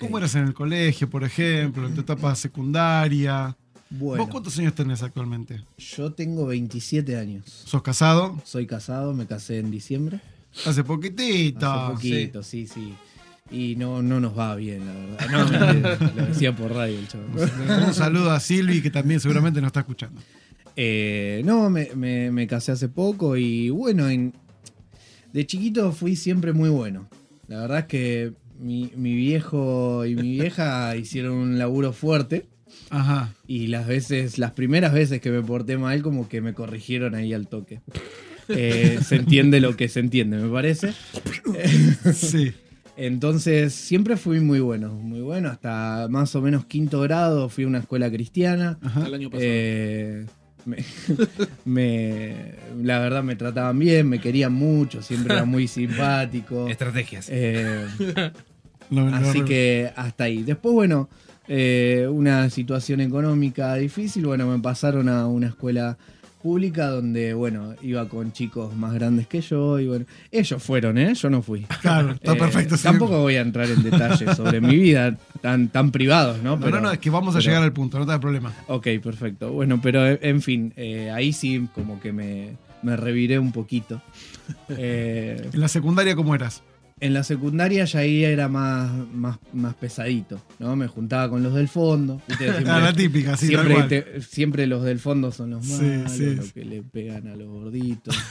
[0.00, 3.56] ¿Cómo eras en el colegio, por ejemplo, en tu etapa secundaria?
[3.88, 5.62] Bueno, ¿Vos cuántos años tenés actualmente?
[5.78, 7.44] yo tengo 27 años.
[7.64, 8.42] ¿Sos casado?
[8.44, 10.20] Soy casado, me casé en diciembre.
[10.66, 11.70] Hace poquitito.
[11.70, 12.92] Hace poquito, sí, sí.
[13.52, 14.92] Y no, no nos va bien, la
[15.28, 15.90] verdad.
[16.00, 17.86] No, lo decía por radio el chaval.
[17.86, 20.20] Un saludo a Silvi, que también seguramente nos está escuchando.
[20.76, 24.34] Eh, no, me, me- me casé hace poco y bueno, en-
[25.32, 27.08] de chiquito fui siempre muy bueno.
[27.48, 32.46] La verdad es que mi, mi viejo y mi vieja hicieron un laburo fuerte
[32.90, 33.34] Ajá.
[33.46, 37.32] y las veces, las primeras veces que me porté mal, como que me corrigieron ahí
[37.32, 37.80] al toque.
[38.48, 40.92] Eh, se entiende lo que se entiende, me parece.
[42.14, 42.52] Sí.
[42.96, 47.66] Entonces siempre fui muy bueno, muy bueno, hasta más o menos quinto grado fui a
[47.66, 48.78] una escuela cristiana.
[49.04, 49.42] El año pasado.
[49.50, 50.26] Eh,
[50.66, 50.76] me,
[51.64, 56.68] me- la verdad me trataban bien, me querían mucho, siempre era muy simpático.
[56.68, 57.28] Estrategias.
[57.30, 57.86] Eh,
[59.12, 60.42] así que hasta ahí.
[60.42, 61.08] Después, bueno,
[61.48, 65.96] eh, una situación económica difícil, bueno, me pasaron a una escuela
[66.46, 71.12] pública donde, bueno, iba con chicos más grandes que yo y bueno, ellos fueron, ¿eh?
[71.14, 71.62] Yo no fui.
[71.82, 72.76] Claro, está Eh, perfecto.
[72.76, 72.84] sí.
[72.84, 76.56] Tampoco voy a entrar en detalles sobre mi vida tan, tan privados, ¿no?
[76.56, 78.52] No, no, no, es que vamos a pero- llegar al punto, no te da problema.
[78.68, 79.50] Ok, perfecto.
[79.50, 82.50] Bueno, pero eh, en fin, eh, ahí sí como que me,
[82.82, 84.00] me reviré un poquito.
[84.68, 86.62] Eh, En la secundaria, ¿cómo eras?
[86.98, 90.74] En la secundaria ya ahí era más, más, más pesadito, ¿no?
[90.76, 92.22] Me juntaba con los del fondo.
[92.26, 92.44] ¿viste?
[92.52, 95.82] Siempre, Ah, la típica, sí, tal siempre, te- siempre los del fondo son los Sí,
[95.82, 96.34] malos, sí.
[96.34, 98.16] los que le pegan a los gorditos.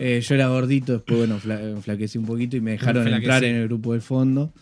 [0.00, 3.24] Eh, yo era gordito, después, bueno, fla- enflaquecí un poquito y me dejaron Enflaquecí.
[3.24, 4.52] entrar en el grupo del fondo.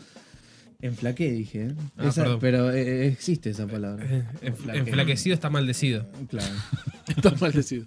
[0.81, 1.67] Enflaqué, dije.
[1.67, 1.75] ¿eh?
[1.97, 4.05] Ah, Esa- pero eh, existe esa palabra.
[4.05, 6.07] Eh, enf- Enflaquecido está maldecido.
[6.29, 6.53] Claro.
[7.17, 7.85] Está maldecido.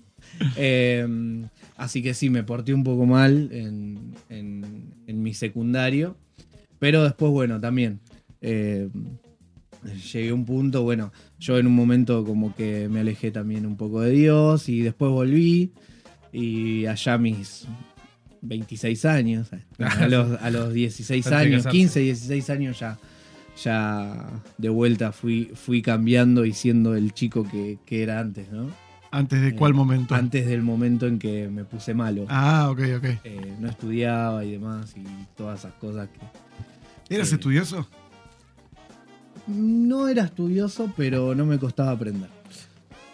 [0.57, 1.05] Eh,
[1.75, 6.15] así que sí, me porté un poco mal en, en- en mi secundario.
[6.79, 7.99] Pero después, bueno, también.
[8.41, 8.87] eh,
[10.11, 13.77] llegué a un punto, bueno, yo en un momento como que me alejé también un
[13.77, 15.71] poco de Dios y después volví.
[16.31, 17.65] Y allá mis
[18.41, 19.47] 26 años,
[19.79, 21.77] a los, a los 16 Antes de años, casarse.
[21.77, 22.99] 15, 16 años ya,
[23.63, 28.69] ya de vuelta fui, fui cambiando y siendo el chico que, que era antes, ¿no?
[29.11, 30.15] ¿Antes de Eh, cuál momento?
[30.15, 32.25] Antes del momento en que me puse malo.
[32.29, 33.05] Ah, ok, ok.
[33.23, 35.03] Eh, no estudiaba y demás y
[35.35, 37.15] todas esas cosas que...
[37.15, 37.87] ¿Eras Eh, estudioso?
[39.47, 42.29] No era estudioso, pero no me costaba aprender.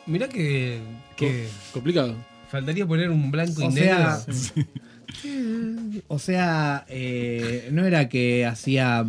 [0.07, 0.79] Mirá que,
[1.15, 2.15] que Complicado.
[2.49, 3.95] faltaría poner un blanco y O negro.
[3.95, 4.25] sea,
[6.07, 9.05] o sea eh, no era que hacía...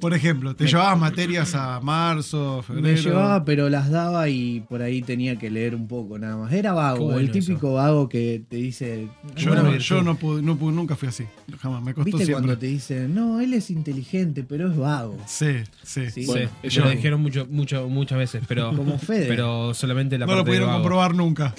[0.00, 2.88] Por ejemplo, ¿te llevabas materias a marzo, febrero?
[2.88, 6.52] Me llevaba, pero las daba y por ahí tenía que leer un poco nada más.
[6.52, 9.08] Era vago, bueno el típico vago que te dice...
[9.36, 11.24] Yo, no, yo no pude, no pude- nunca fui así.
[11.60, 12.32] Jamás, me costó ¿Viste siempre.
[12.46, 15.16] cuando te dicen, no, él es inteligente, pero es vago?
[15.26, 16.10] Sí, sí.
[16.10, 16.22] Sí.
[16.22, 19.26] Sí, Bueno, eso yo- lo dijeron mucho, mucho, muchas veces, pero, Como Fede.
[19.28, 20.80] pero solamente la No lo parte de pudieron vago.
[20.80, 21.54] comprobar nunca.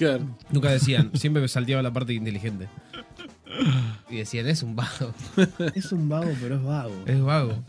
[0.50, 2.66] Nunca decían, siempre me salteaba la parte inteligente.
[4.10, 5.12] Y decían, es un vago,
[5.74, 6.94] Es un vago, pero es vago.
[7.06, 7.62] es vago.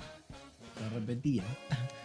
[0.94, 1.44] Repetía.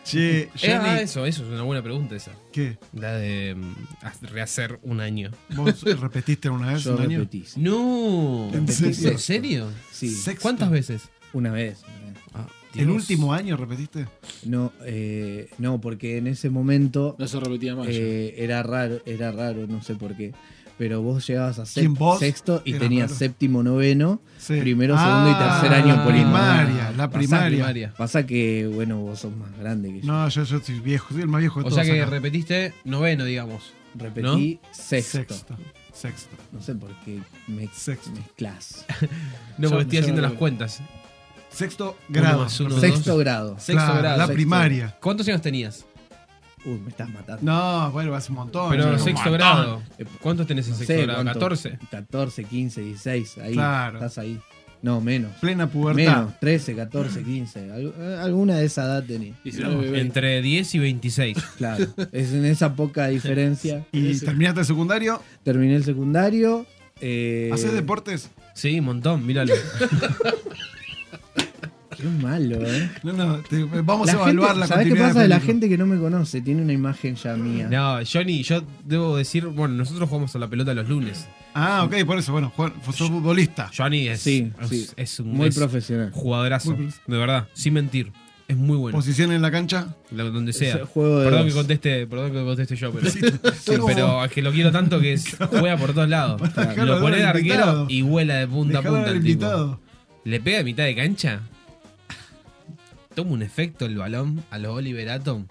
[0.05, 2.33] Che, Eh, ah, eso, eso es una buena pregunta esa.
[2.53, 2.79] ¿qué?
[2.95, 5.31] La de mm, ha- rehacer un año.
[5.55, 7.19] ¿Vos repetiste una vez Yo un año?
[7.21, 7.45] repetí.
[7.47, 7.61] sí.
[7.61, 8.47] No.
[8.55, 9.11] ¿En Repetí serio?
[9.11, 9.69] ¿En serio?
[9.93, 10.43] Sí, Sexto.
[10.43, 11.03] ¿Cuántas veces?
[11.35, 11.83] una vez.
[11.87, 12.19] una vez.
[12.33, 12.97] Ah, ¿El Dios.
[13.03, 14.07] último año repetiste?
[14.45, 17.87] No, eh, no, porque en ese momento No se repetía más.
[17.89, 17.93] ya.
[17.95, 20.33] eh, era raro, era raro, no sé por qué.
[20.79, 23.19] Pero vos llegabas a sexto y Era tenías raro.
[23.19, 24.61] séptimo, noveno, Sí.
[24.61, 27.49] primero, segundo y tercer año primaria, la primaria.
[27.49, 27.95] primaria.
[27.97, 30.07] Pasa que, bueno, vos sos más grande que yo.
[30.07, 32.11] No, yo, yo soy viejo, soy el más viejo de O todos sea que acá.
[32.11, 33.73] repetiste noveno, digamos.
[33.97, 35.19] Repetí sexto.
[35.35, 35.57] Sexto.
[35.93, 36.37] Sexto.
[36.53, 37.19] No sé por qué
[37.49, 38.11] me Sexto.
[38.13, 38.85] mezclas.
[39.59, 40.81] No, Yo- porque estoy haciendo las cuentas.
[41.51, 42.39] Sexto Uno grado.
[42.45, 43.19] más uno, Sexto dos.
[43.21, 43.55] grado.
[43.59, 44.19] Sexto Claro, grado.
[44.19, 44.35] La Sexto.
[44.35, 44.97] primaria.
[45.01, 45.85] ¿Cuántos años tenías?
[46.71, 47.41] Uy, me estás matando.
[47.43, 48.71] No, bueno, hace un montón.
[48.71, 49.33] Pero sexto montón.
[49.33, 49.83] grado.
[49.99, 51.23] Eh, ¿Cuántos tenés en No sexto sé grado?
[51.25, 51.41] cuánto.
[51.51, 51.79] ¿14?
[51.91, 53.39] 14, 15, 16.
[53.39, 53.53] Ahí.
[53.55, 53.99] Claro.
[53.99, 54.41] Estás ahí.
[54.81, 55.33] No, menos.
[55.41, 56.03] Plena pubertad.
[56.19, 56.39] Menos.
[56.41, 57.73] 13, 14, 15.
[57.73, 59.35] Al- eh, alguna de esa edad tenía.
[59.43, 60.01] 19, 20.
[60.01, 61.37] Entre 10 y 26.
[61.59, 61.87] Claro.
[62.13, 63.85] es en esa poca diferencia.
[63.93, 65.21] ¿Y terminaste el secundario?
[65.43, 66.65] Terminé el secundario.
[67.01, 68.31] Eh, ¿Haces deportes?
[68.55, 69.55] Sí, un montón, míralo.
[71.99, 72.91] Qué malo, ¿eh?
[73.03, 75.69] No, no, te- vamos La a evaluar gente- la ¿Sabés qué pasa de la gente
[75.69, 76.41] que no me conoce?
[76.41, 77.69] Tiene una imagen ya mía.
[77.71, 81.27] No, Johnny, yo debo decir, bueno, nosotros jugamos a la pelota los lunes.
[81.55, 83.71] Ah, ok, por eso, bueno, juega- sos futbolista.
[83.77, 84.87] Johnny es, Sí, es, sí.
[84.97, 86.11] es un Muy es profesional.
[86.13, 86.71] jugadorazo.
[86.77, 88.13] Muy De verdad, sin mentir.
[88.47, 88.97] Es muy bueno.
[88.97, 89.89] Posición en la cancha.
[90.11, 90.87] Donde sea.
[90.87, 93.11] juego Perdón que conteste, perdón que conteste yo, pero.
[93.11, 93.21] Sí,
[93.87, 96.41] pero es que lo quiero tanto que es- juega por todos lados.
[96.77, 97.87] Lo pone de arquero invitado.
[97.91, 99.79] y vuela de punta a punta al el tipo.
[100.25, 101.41] Le pega a mitad de cancha.
[103.19, 105.47] Toma un efecto el balón a los Oliver Atom.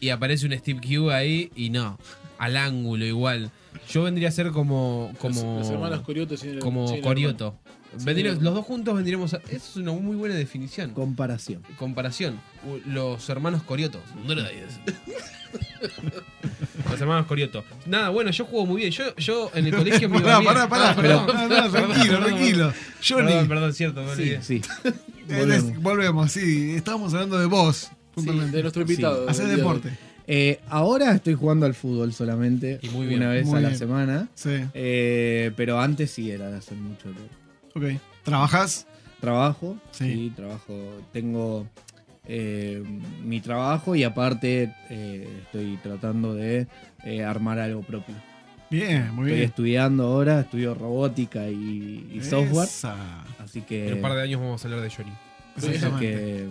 [0.00, 1.98] Y aparece un Steve Q ahí y no.
[2.38, 3.50] Al ángulo igual.
[3.90, 5.12] Yo vendría a ser como.
[5.18, 7.58] como Los, los hermanos Corioto sin el- como sin el Corioto.
[8.02, 9.42] Vendría- los dos juntos vendríamos a.
[9.50, 10.92] Eso es una muy buena definición.
[10.94, 11.62] Comparación.
[11.78, 12.40] Comparación.
[12.66, 14.00] U- Los hermanos Corioto.
[16.90, 17.64] Los hermanos Corioto.
[17.86, 18.90] Nada, bueno, yo juego muy bien.
[18.92, 20.52] Yo, yo en el colegio me iba Pará, bien.
[20.54, 20.90] pará, pará.
[20.90, 21.26] Ah, perdón.
[21.26, 22.72] No, no, tranquilo, Perdón, tranquilo.
[23.06, 24.42] Johnny, Perdón, perdón, cierto, me olvidé.
[24.42, 24.60] Sí.
[25.80, 26.32] Volvemos.
[26.32, 26.72] sí.
[26.76, 27.76] Estábamos hablando de vos.
[27.76, 28.56] Sí, puntualmente.
[28.56, 29.28] de nuestro invitado.
[29.28, 29.76] Hacer del día de hoy.
[29.78, 29.98] deporte.
[30.26, 32.78] Eh, ahora estoy jugando al fútbol solamente.
[32.82, 33.20] Y muy bien.
[33.20, 33.78] Una vez Muy a la bien.
[33.78, 34.28] semana.
[34.34, 37.96] Sí, Eh, pero antes sí era de hacer mucho deporte.
[37.96, 38.00] ok.
[38.24, 38.86] ¿Trabajás?
[39.20, 40.04] Trabajo, Sí.
[40.12, 40.74] sí, trabajo.
[41.12, 41.66] Tengo
[42.26, 42.82] eh,
[43.22, 46.66] mi trabajo y aparte eh, estoy tratando de
[47.04, 48.14] eh, armar algo propio.
[48.70, 49.48] Bien, muy Estoy bien.
[49.48, 52.68] estudiando ahora, estudio robótica y, y software.
[53.38, 53.92] Así En que.
[53.94, 55.12] un par de años vamos a hablar de Johnny.
[55.56, 56.06] Exactamente.
[56.06, 56.48] que-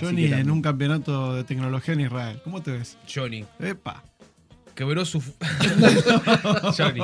[0.00, 2.40] Johnny que en un campeonato de tecnología en Israel.
[2.42, 2.98] ¿Cómo te ves?
[3.12, 3.44] Johnny.
[3.60, 4.02] Epa.
[4.74, 5.22] Quebró su.
[6.76, 7.00] Johnny.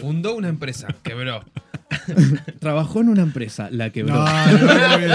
[0.00, 0.88] Fundó una empresa.
[1.04, 1.44] Quebró.
[2.60, 4.14] Trabajó en una empresa, la quebró.
[4.14, 5.12] No, lo ves muy bien.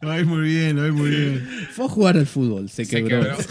[0.00, 1.48] Lo ves muy bien, lo ves muy bien.
[1.72, 3.20] Fue a jugar al fútbol, se Se quebró.
[3.20, 3.36] quebró.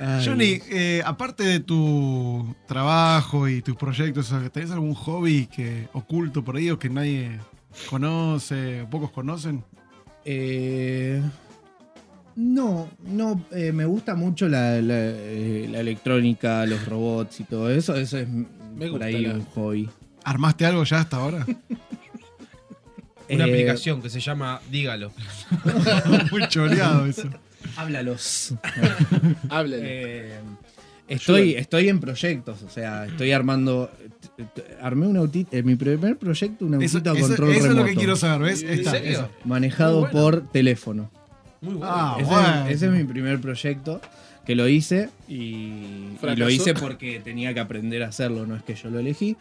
[0.00, 6.44] Ay, Johnny, eh, aparte de tu trabajo y tus proyectos, ¿tenés algún hobby que oculto
[6.44, 7.38] por ahí o que nadie
[7.88, 9.64] conoce o pocos conocen?
[10.24, 11.22] Eh,
[12.36, 17.70] no, no, eh, me gusta mucho la, la, eh, la electrónica, los robots y todo
[17.70, 17.94] eso.
[17.96, 19.88] Eso es Me por gusta ahí la- un hobby.
[20.24, 21.46] ¿Armaste algo ya hasta ahora?
[23.30, 25.10] Una Eh, aplicación que se llama Dígalo.
[26.30, 27.28] muy choreado eso.
[27.76, 28.54] Háblalos.
[29.48, 29.80] Háblale.
[29.82, 30.38] Eh,
[31.08, 33.90] estoy, estoy en proyectos, o sea, estoy armando.
[34.82, 37.82] Armé un autito, mi primer proyecto, un Eso, autito eso- control eso es remoto.
[37.82, 38.62] lo que quiero saber, ¿ves?
[38.62, 39.10] ¿En Está, serio?
[39.12, 39.30] eso.
[39.44, 40.12] Manejado bueno.
[40.12, 41.10] por teléfono.
[41.64, 41.86] Muy bueno.
[41.92, 42.66] Ah, ese, bueno.
[42.66, 44.00] ese es mi primer proyecto
[44.44, 48.74] que lo hice y, lo hice porque tenía que aprender a hacerlo, no es que
[48.74, 49.36] yo lo elegí.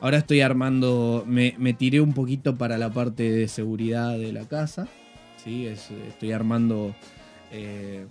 [0.00, 4.44] Ahora estoy armando, me, me tiré un poquito para la parte de seguridad de la
[4.46, 4.88] casa.
[5.44, 5.66] ¿sí?
[5.66, 6.94] Es- estoy armando
[7.52, 8.06] eh,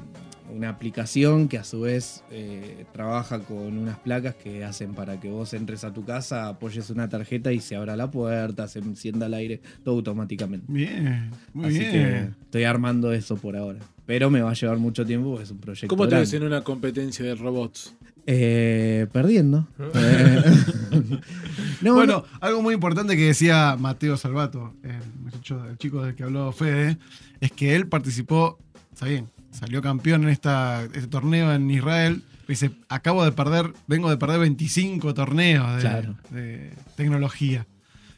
[0.56, 5.30] una aplicación que a su vez eh, trabaja con unas placas que hacen para que
[5.30, 9.26] vos entres a tu casa, apoyes una tarjeta y se abra la puerta, se encienda
[9.26, 10.66] el aire, todo automáticamente.
[10.72, 11.92] Bien, muy Así bien.
[11.92, 13.80] que estoy armando eso por ahora.
[14.06, 15.88] Pero me va a llevar mucho tiempo porque es un proyecto.
[15.90, 16.26] ¿Cómo te grande.
[16.26, 17.94] ves en una competencia de robots?
[18.26, 19.68] Eh, perdiendo.
[21.82, 26.24] No, bueno, algo muy importante que decía Mateo Salvato, el, muchacho- el chico del que
[26.24, 26.98] habló Fede,
[27.40, 28.58] es que él participó,
[28.98, 32.24] está bien, salió campeón en esta, este torneo en Israel.
[32.48, 36.16] Dice, acabo de perder, vengo de perder 25 torneos de, Claro.
[36.32, 37.68] de tecnología.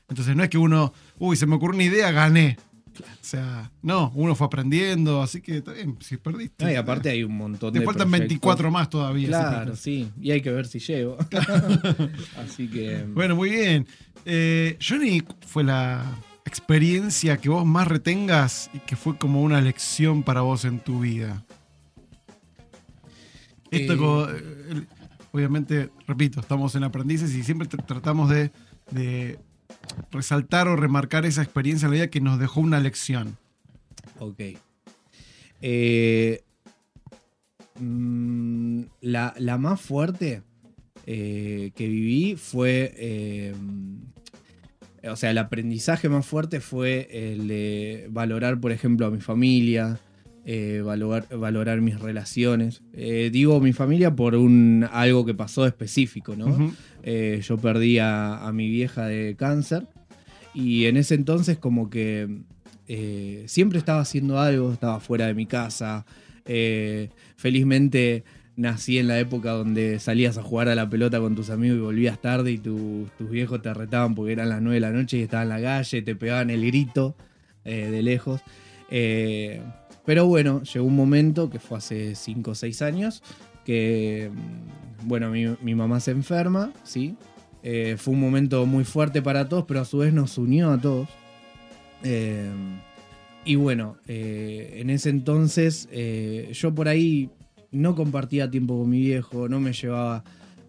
[0.08, 2.58] Entonces no es que uno, uy, se me ocurrió una idea, gané.
[2.98, 6.64] O sea, no, uno fue aprendiendo, así que está bien, si perdiste.
[6.64, 7.86] No, y aparte hay un montón Te de.
[7.86, 8.30] faltan proyectos.
[8.30, 9.28] 24 más todavía.
[9.28, 10.10] Claro, sí.
[10.22, 11.18] Y hay que ver si llego.
[12.38, 13.04] Así que.
[13.14, 13.86] Bueno, muy bien.
[14.26, 16.04] Eh, Johnny, fue la
[16.50, 21.00] experiencia que vos más retengas y que fue como una lección para vos en tu
[21.00, 21.46] vida?
[23.72, 24.86] Esto, Eh, como, eh,
[25.32, 28.52] obviamente, repito, estamos en aprendices y siempre tr- tratamos de,
[28.92, 29.38] de
[30.12, 33.38] resaltar o remarcar esa experiencia en la vida que nos dejó una lección.
[34.18, 34.42] Ok.
[35.62, 36.42] Eh,
[37.80, 40.42] mm, la, la más fuerte
[41.06, 43.54] eh, que viví fue.
[45.10, 50.00] O sea, el aprendizaje más fuerte fue el de valorar, por ejemplo, a mi familia,
[50.46, 52.82] eh, valorar, valorar mis relaciones.
[52.94, 56.74] Eh, digo mi familia por un algo que pasó específico, ¿no?
[57.04, 59.88] Eh, yo perdí a, a mi vieja de cáncer
[60.54, 62.40] y en ese entonces como que
[63.46, 66.06] siempre estaba haciendo algo, estaba fuera de mi casa.
[67.36, 68.24] felizmente
[68.60, 71.82] nací en la época donde salías a jugar a la pelota con tus amigos y
[71.82, 75.18] volvías tarde y tu- tus viejos te retaban porque eran las 9 de la noche
[75.18, 77.16] y estaban en la calle, te pegaban el grito
[77.64, 78.42] eh, de lejos.
[78.92, 79.62] Eh,
[80.06, 83.24] pero bueno, llegó un momento que fue hace 5 o 6 años
[83.64, 87.16] que, mm, bueno, mi, mamá se enferma, ¿sí?
[87.64, 90.78] Eh, fue un momento muy fuerte para todos, pero a su vez nos unió a
[90.82, 91.08] todos.
[93.46, 95.88] Y bueno, en ese entonces
[96.54, 97.30] yo por ahí
[97.72, 100.24] no compartía tiempo con mi viejo, no me llevaba,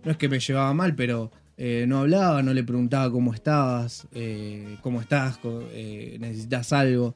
[0.04, 4.06] no es que me llevaba mal, pero eh, no hablaba, no le preguntaba cómo estabas,
[4.12, 5.38] eh, cómo estás,
[5.72, 7.14] eh, necesitas algo.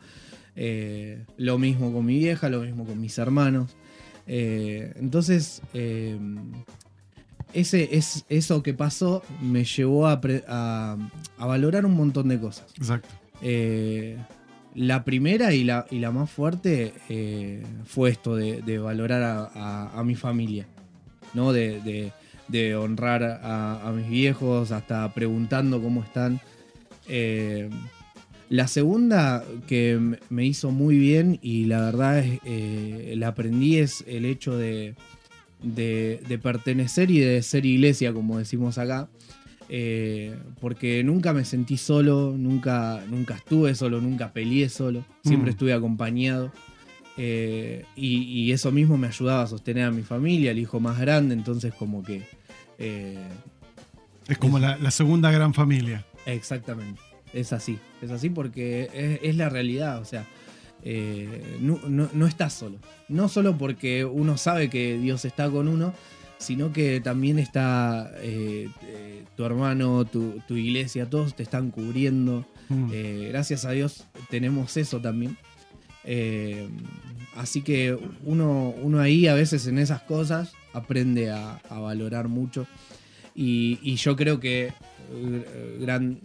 [1.37, 3.77] Lo mismo con mi vieja, lo mismo con mis hermanos.
[4.27, 5.63] Entonces,
[7.53, 10.21] ese, es, eso que pasó me llevó a-
[11.39, 12.67] a valorar un montón de cosas.
[12.77, 13.09] Exacto.
[14.75, 20.17] La primera y la, y la más fuerte eh, fue esto de, valorar a, mi
[20.17, 20.67] familia,
[21.33, 21.53] ¿no?
[21.53, 22.13] De,
[22.49, 26.41] de- honrar a, mis viejos, hasta preguntando cómo están.
[27.09, 27.71] Eh,
[28.49, 34.05] la segunda que me hizo muy bien y la verdad es, eh, la aprendí es
[34.07, 34.95] el hecho de,
[35.63, 39.09] de- de pertenecer y de ser iglesia, como decimos acá.
[39.69, 45.55] Eh, porque nunca me sentí solo, nunca, nunca estuve solo, nunca peleé solo, siempre Mm.
[45.55, 46.53] estuve acompañado.
[47.17, 50.99] Eh, y, y eso mismo me ayudaba a sostener a mi familia, el hijo más
[50.99, 52.23] grande, entonces como que...
[52.79, 53.17] eh,
[54.29, 56.05] Es como la, la segunda gran familia.
[56.27, 57.01] Exactamente.
[57.33, 57.79] Es así.
[58.03, 60.01] Es así porque es, es la realidad.
[60.01, 60.27] O sea,
[61.61, 62.79] no, no- no estás solo.
[63.09, 65.95] No solo porque uno sabe que Dios está con uno,
[66.39, 72.47] sino que también está eh, eh, tu hermano, tu, tu iglesia, todos te están cubriendo.
[72.69, 72.91] Mm.
[72.93, 75.37] Eh, gracias a Dios tenemos eso también.
[77.37, 82.67] Así que uno, uno ahí a veces en esas cosas aprende a, a valorar mucho.
[83.35, 84.73] Y, y yo creo que
[85.81, 86.21] gran,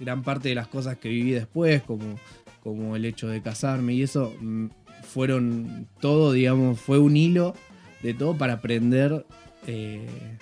[0.00, 2.18] gran parte de las cosas que viví después, como,
[2.62, 4.66] como el hecho de casarme y eso, mm,
[5.02, 7.54] fueron todo, digamos, fue un hilo
[8.02, 9.24] de todo para aprender
[9.66, 10.38] eh,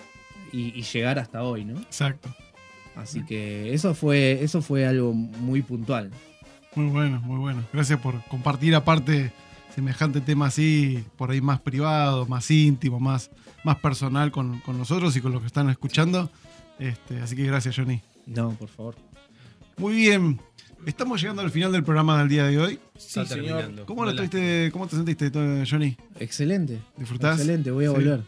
[0.51, 1.79] y, y llegar hasta hoy, ¿no?
[1.79, 2.33] Exacto.
[2.95, 6.11] Así que eso fue, eso fue algo muy puntual.
[6.75, 7.63] Muy bueno, muy bueno.
[7.73, 9.31] Gracias por compartir aparte
[9.73, 13.31] semejante tema así, por ahí más privado, más íntimo, más,
[13.63, 16.29] más personal con, con nosotros y con los que están escuchando.
[16.79, 18.01] Este, así que gracias, Johnny.
[18.25, 18.95] No, por favor.
[19.77, 20.39] Muy bien.
[20.85, 22.79] Estamos llegando al final del programa del día de hoy.
[22.97, 23.85] Sí, señor.
[23.85, 24.23] ¿Cómo, lo Hola.
[24.23, 25.31] estuviste, ¿Cómo te sentiste,
[25.69, 25.95] Johnny?
[26.19, 26.79] Excelente.
[26.97, 27.37] ¿Disfrutás?
[27.37, 27.93] Excelente, voy a Sí.
[27.95, 28.21] volver.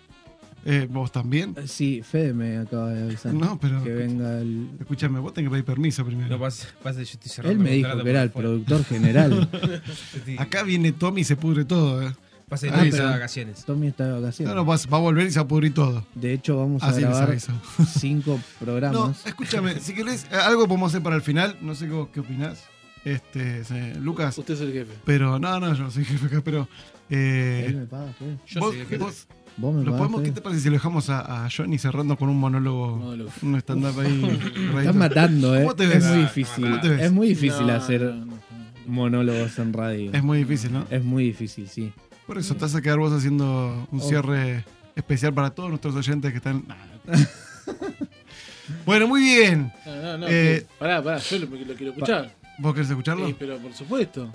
[0.66, 1.53] Eh, ¿Vos también?
[1.57, 3.34] Eh, Sí, Fede me acaba de avisar.
[3.34, 4.70] No, pero- Que venga el.
[4.80, 6.30] Escúchame, vos tenés que pedir permiso primero.
[6.30, 8.47] No pasa, pasa, yo estoy cerrando Él me dijo que era el fuera.
[8.49, 9.49] productor general.
[10.38, 12.01] Acá viene Tommy y se pudre todo.
[12.07, 12.14] eh.
[12.47, 13.66] Pasa que estoy pero- de vacaciones.
[13.66, 14.55] Tommy está de No, vacaciones.
[14.55, 16.05] no, va, va a volver y se va a pudrir todo.
[16.14, 17.36] De hecho, vamos a Así grabar
[17.99, 19.26] cinco No, programas.
[19.26, 21.57] escúchame, si querés, eh, algo podemos hacer para el final.
[21.61, 22.64] No sé qué, qué opinás.
[23.05, 24.38] Este, se- Lucas.
[24.38, 24.93] Usted es el jefe.
[25.03, 26.68] Pero, no, no, yo no soy jefe acá, pero.
[27.09, 28.38] eh, Él me paga, Fede.
[28.47, 29.03] Yo vos, soy el jefe.
[29.03, 29.28] vos-
[29.58, 32.28] Vos me ¿lo podemos, ¿Qué te parece si lo dejamos a, a Johnny cerrando con
[32.30, 32.97] un monólogo?
[32.97, 33.32] Monólogo.
[33.43, 34.39] Un stand-up ahí.
[34.80, 35.62] Están matando, ¿eh?
[35.62, 36.64] ¿Cómo te Es muy difícil.
[36.66, 37.01] ¿cómo te ves?
[37.01, 38.39] Es muy difícil No, hacer no, no, no.
[38.88, 40.12] monólogos en radio.
[40.12, 40.86] Es muy difícil, ¿no?
[40.89, 41.93] Es muy difícil, sí.
[42.26, 44.04] Por eso te vas a quedar vos haciendo un Oh.
[44.04, 46.64] cierre especial para todos nuestros oyentes que están.
[48.86, 49.72] bueno, muy bien.
[49.86, 50.28] No, no, no.
[50.30, 52.32] Eh, pará, pará, yo lo, lo quiero escuchar.
[52.60, 53.28] ¿Vos querés escucharlo?
[53.28, 54.32] Sí, pero por supuesto.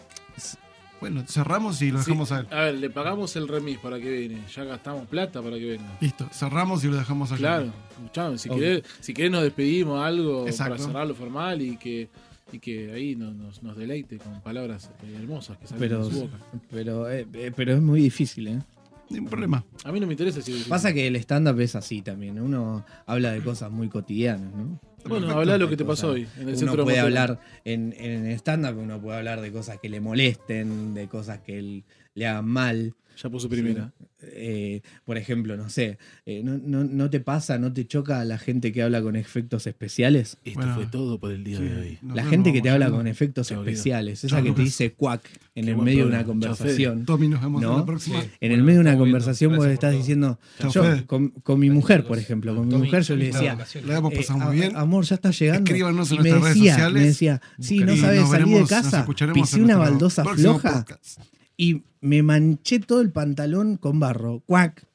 [1.00, 2.46] Bueno, cerramos y lo Sí, dejamos a él.
[2.50, 4.42] A ver, le pagamos el remis para que viene.
[4.54, 5.96] Ya gastamos plata para que venga.
[6.00, 7.40] Listo, cerramos y lo dejamos a Johnny.
[7.40, 10.74] Claro, escuchame, si, querés, si querés nos despedimos algo Exacto.
[10.74, 12.08] para cerrar lo formal y que
[12.52, 16.20] y que ahí nos, nos, deleite con palabras eh, hermosas que salen Pero, de su
[16.20, 16.38] boca.
[16.70, 18.62] pero, eh, eh, pero es muy difícil, ¿eh?
[19.10, 19.64] Ningún problema.
[19.84, 22.40] A mí no me interesa si Pasa que el stand-up es así también.
[22.40, 24.78] Uno habla de cosas muy cotidianas, ¿no?
[25.06, 27.94] Bueno, habla de lo que te pasó hoy en el uno de puede hablar en,
[27.98, 31.84] en stand-up, uno puede hablar de cosas que le molesten, de cosas que él-
[32.14, 32.94] le hagan mal.
[33.22, 33.92] Ya puso primera.
[34.22, 38.38] Eh, por ejemplo, no sé, eh, no, no, no te pasa, no te choca la
[38.38, 40.36] gente que habla con efectos especiales?
[40.44, 41.98] Esto Bueno, fue todo por el día sí, de hoy.
[42.14, 45.20] La gente que te habla con efectos especiales, esa que te dice cuac
[45.54, 47.04] en el medio de una conversación.
[47.06, 48.22] Tommy, nos vemos la próxima.
[48.22, 48.28] Sí.
[48.40, 50.38] En el medio de una conversación vos estás diciendo,
[50.72, 53.56] yo con, con mi mujer, por ejemplo, con mi mujer yo le decía.
[53.84, 54.76] La hemos pasado eh, muy a- bien.
[54.88, 55.64] Amor, ya está llegando.
[55.64, 57.02] Escríbanos en me nuestras redes decía, sociales.
[57.02, 61.20] me decía, sí, no sabes salir de casa, pisé una baldosa floja podcast.
[61.56, 64.40] y me manché todo el pantalón con barro.
[64.40, 64.86] Cuac.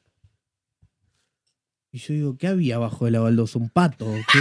[1.92, 3.58] Y yo digo, ¿qué había abajo de la baldosa?
[3.58, 4.12] ¿Un pato?
[4.32, 4.40] qué?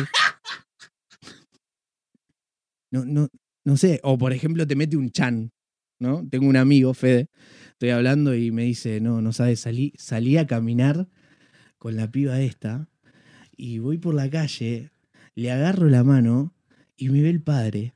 [2.89, 3.27] No, no,
[3.63, 3.99] no sé.
[4.03, 5.51] O por ejemplo, te mete un chan,
[5.99, 6.27] ¿no?
[6.29, 7.29] Tengo un amigo, Fede,
[7.71, 11.07] estoy hablando y me dice, no, no sabes, salí, salí a caminar
[11.77, 12.87] con la piba esta
[13.57, 14.92] y voy por la calle,
[15.35, 16.53] le agarro la mano
[16.95, 17.95] y me ve el padre.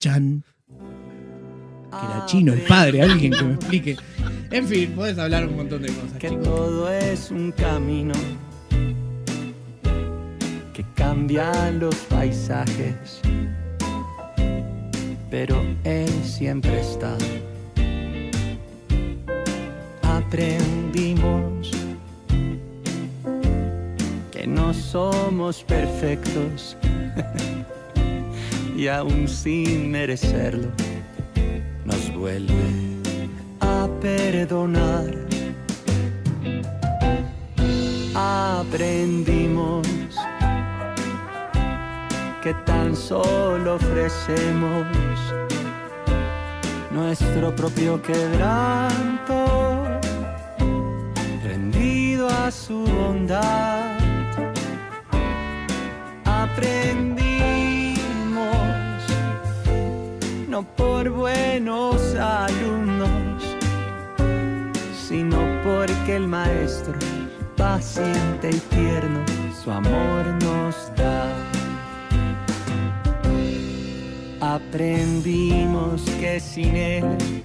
[0.00, 0.44] Chan.
[0.68, 3.96] Que era chino el padre, alguien que me explique.
[4.50, 6.44] En fin, podés hablar un montón de cosas, que chicos.
[6.44, 8.14] todo es un camino
[10.72, 13.20] que cambia los paisajes,
[15.30, 17.16] pero él siempre está.
[20.02, 21.53] Aprendimos
[24.46, 26.76] no somos perfectos
[28.76, 30.68] y aún sin merecerlo
[31.84, 32.54] nos vuelve
[33.60, 35.14] a perdonar.
[38.14, 39.86] Aprendimos
[42.42, 44.86] que tan solo ofrecemos
[46.90, 49.44] nuestro propio quebranto,
[51.42, 53.83] rendido a su bondad.
[56.64, 57.18] Aprendimos
[60.48, 63.42] no por buenos alumnos,
[65.06, 66.94] sino porque el maestro,
[67.56, 69.20] paciente y tierno,
[69.62, 71.28] su amor nos da.
[74.40, 77.42] Aprendimos que sin él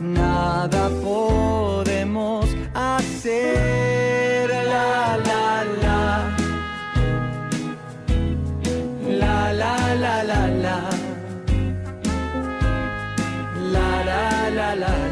[0.00, 4.29] nada podemos hacer.
[14.70, 15.09] la la.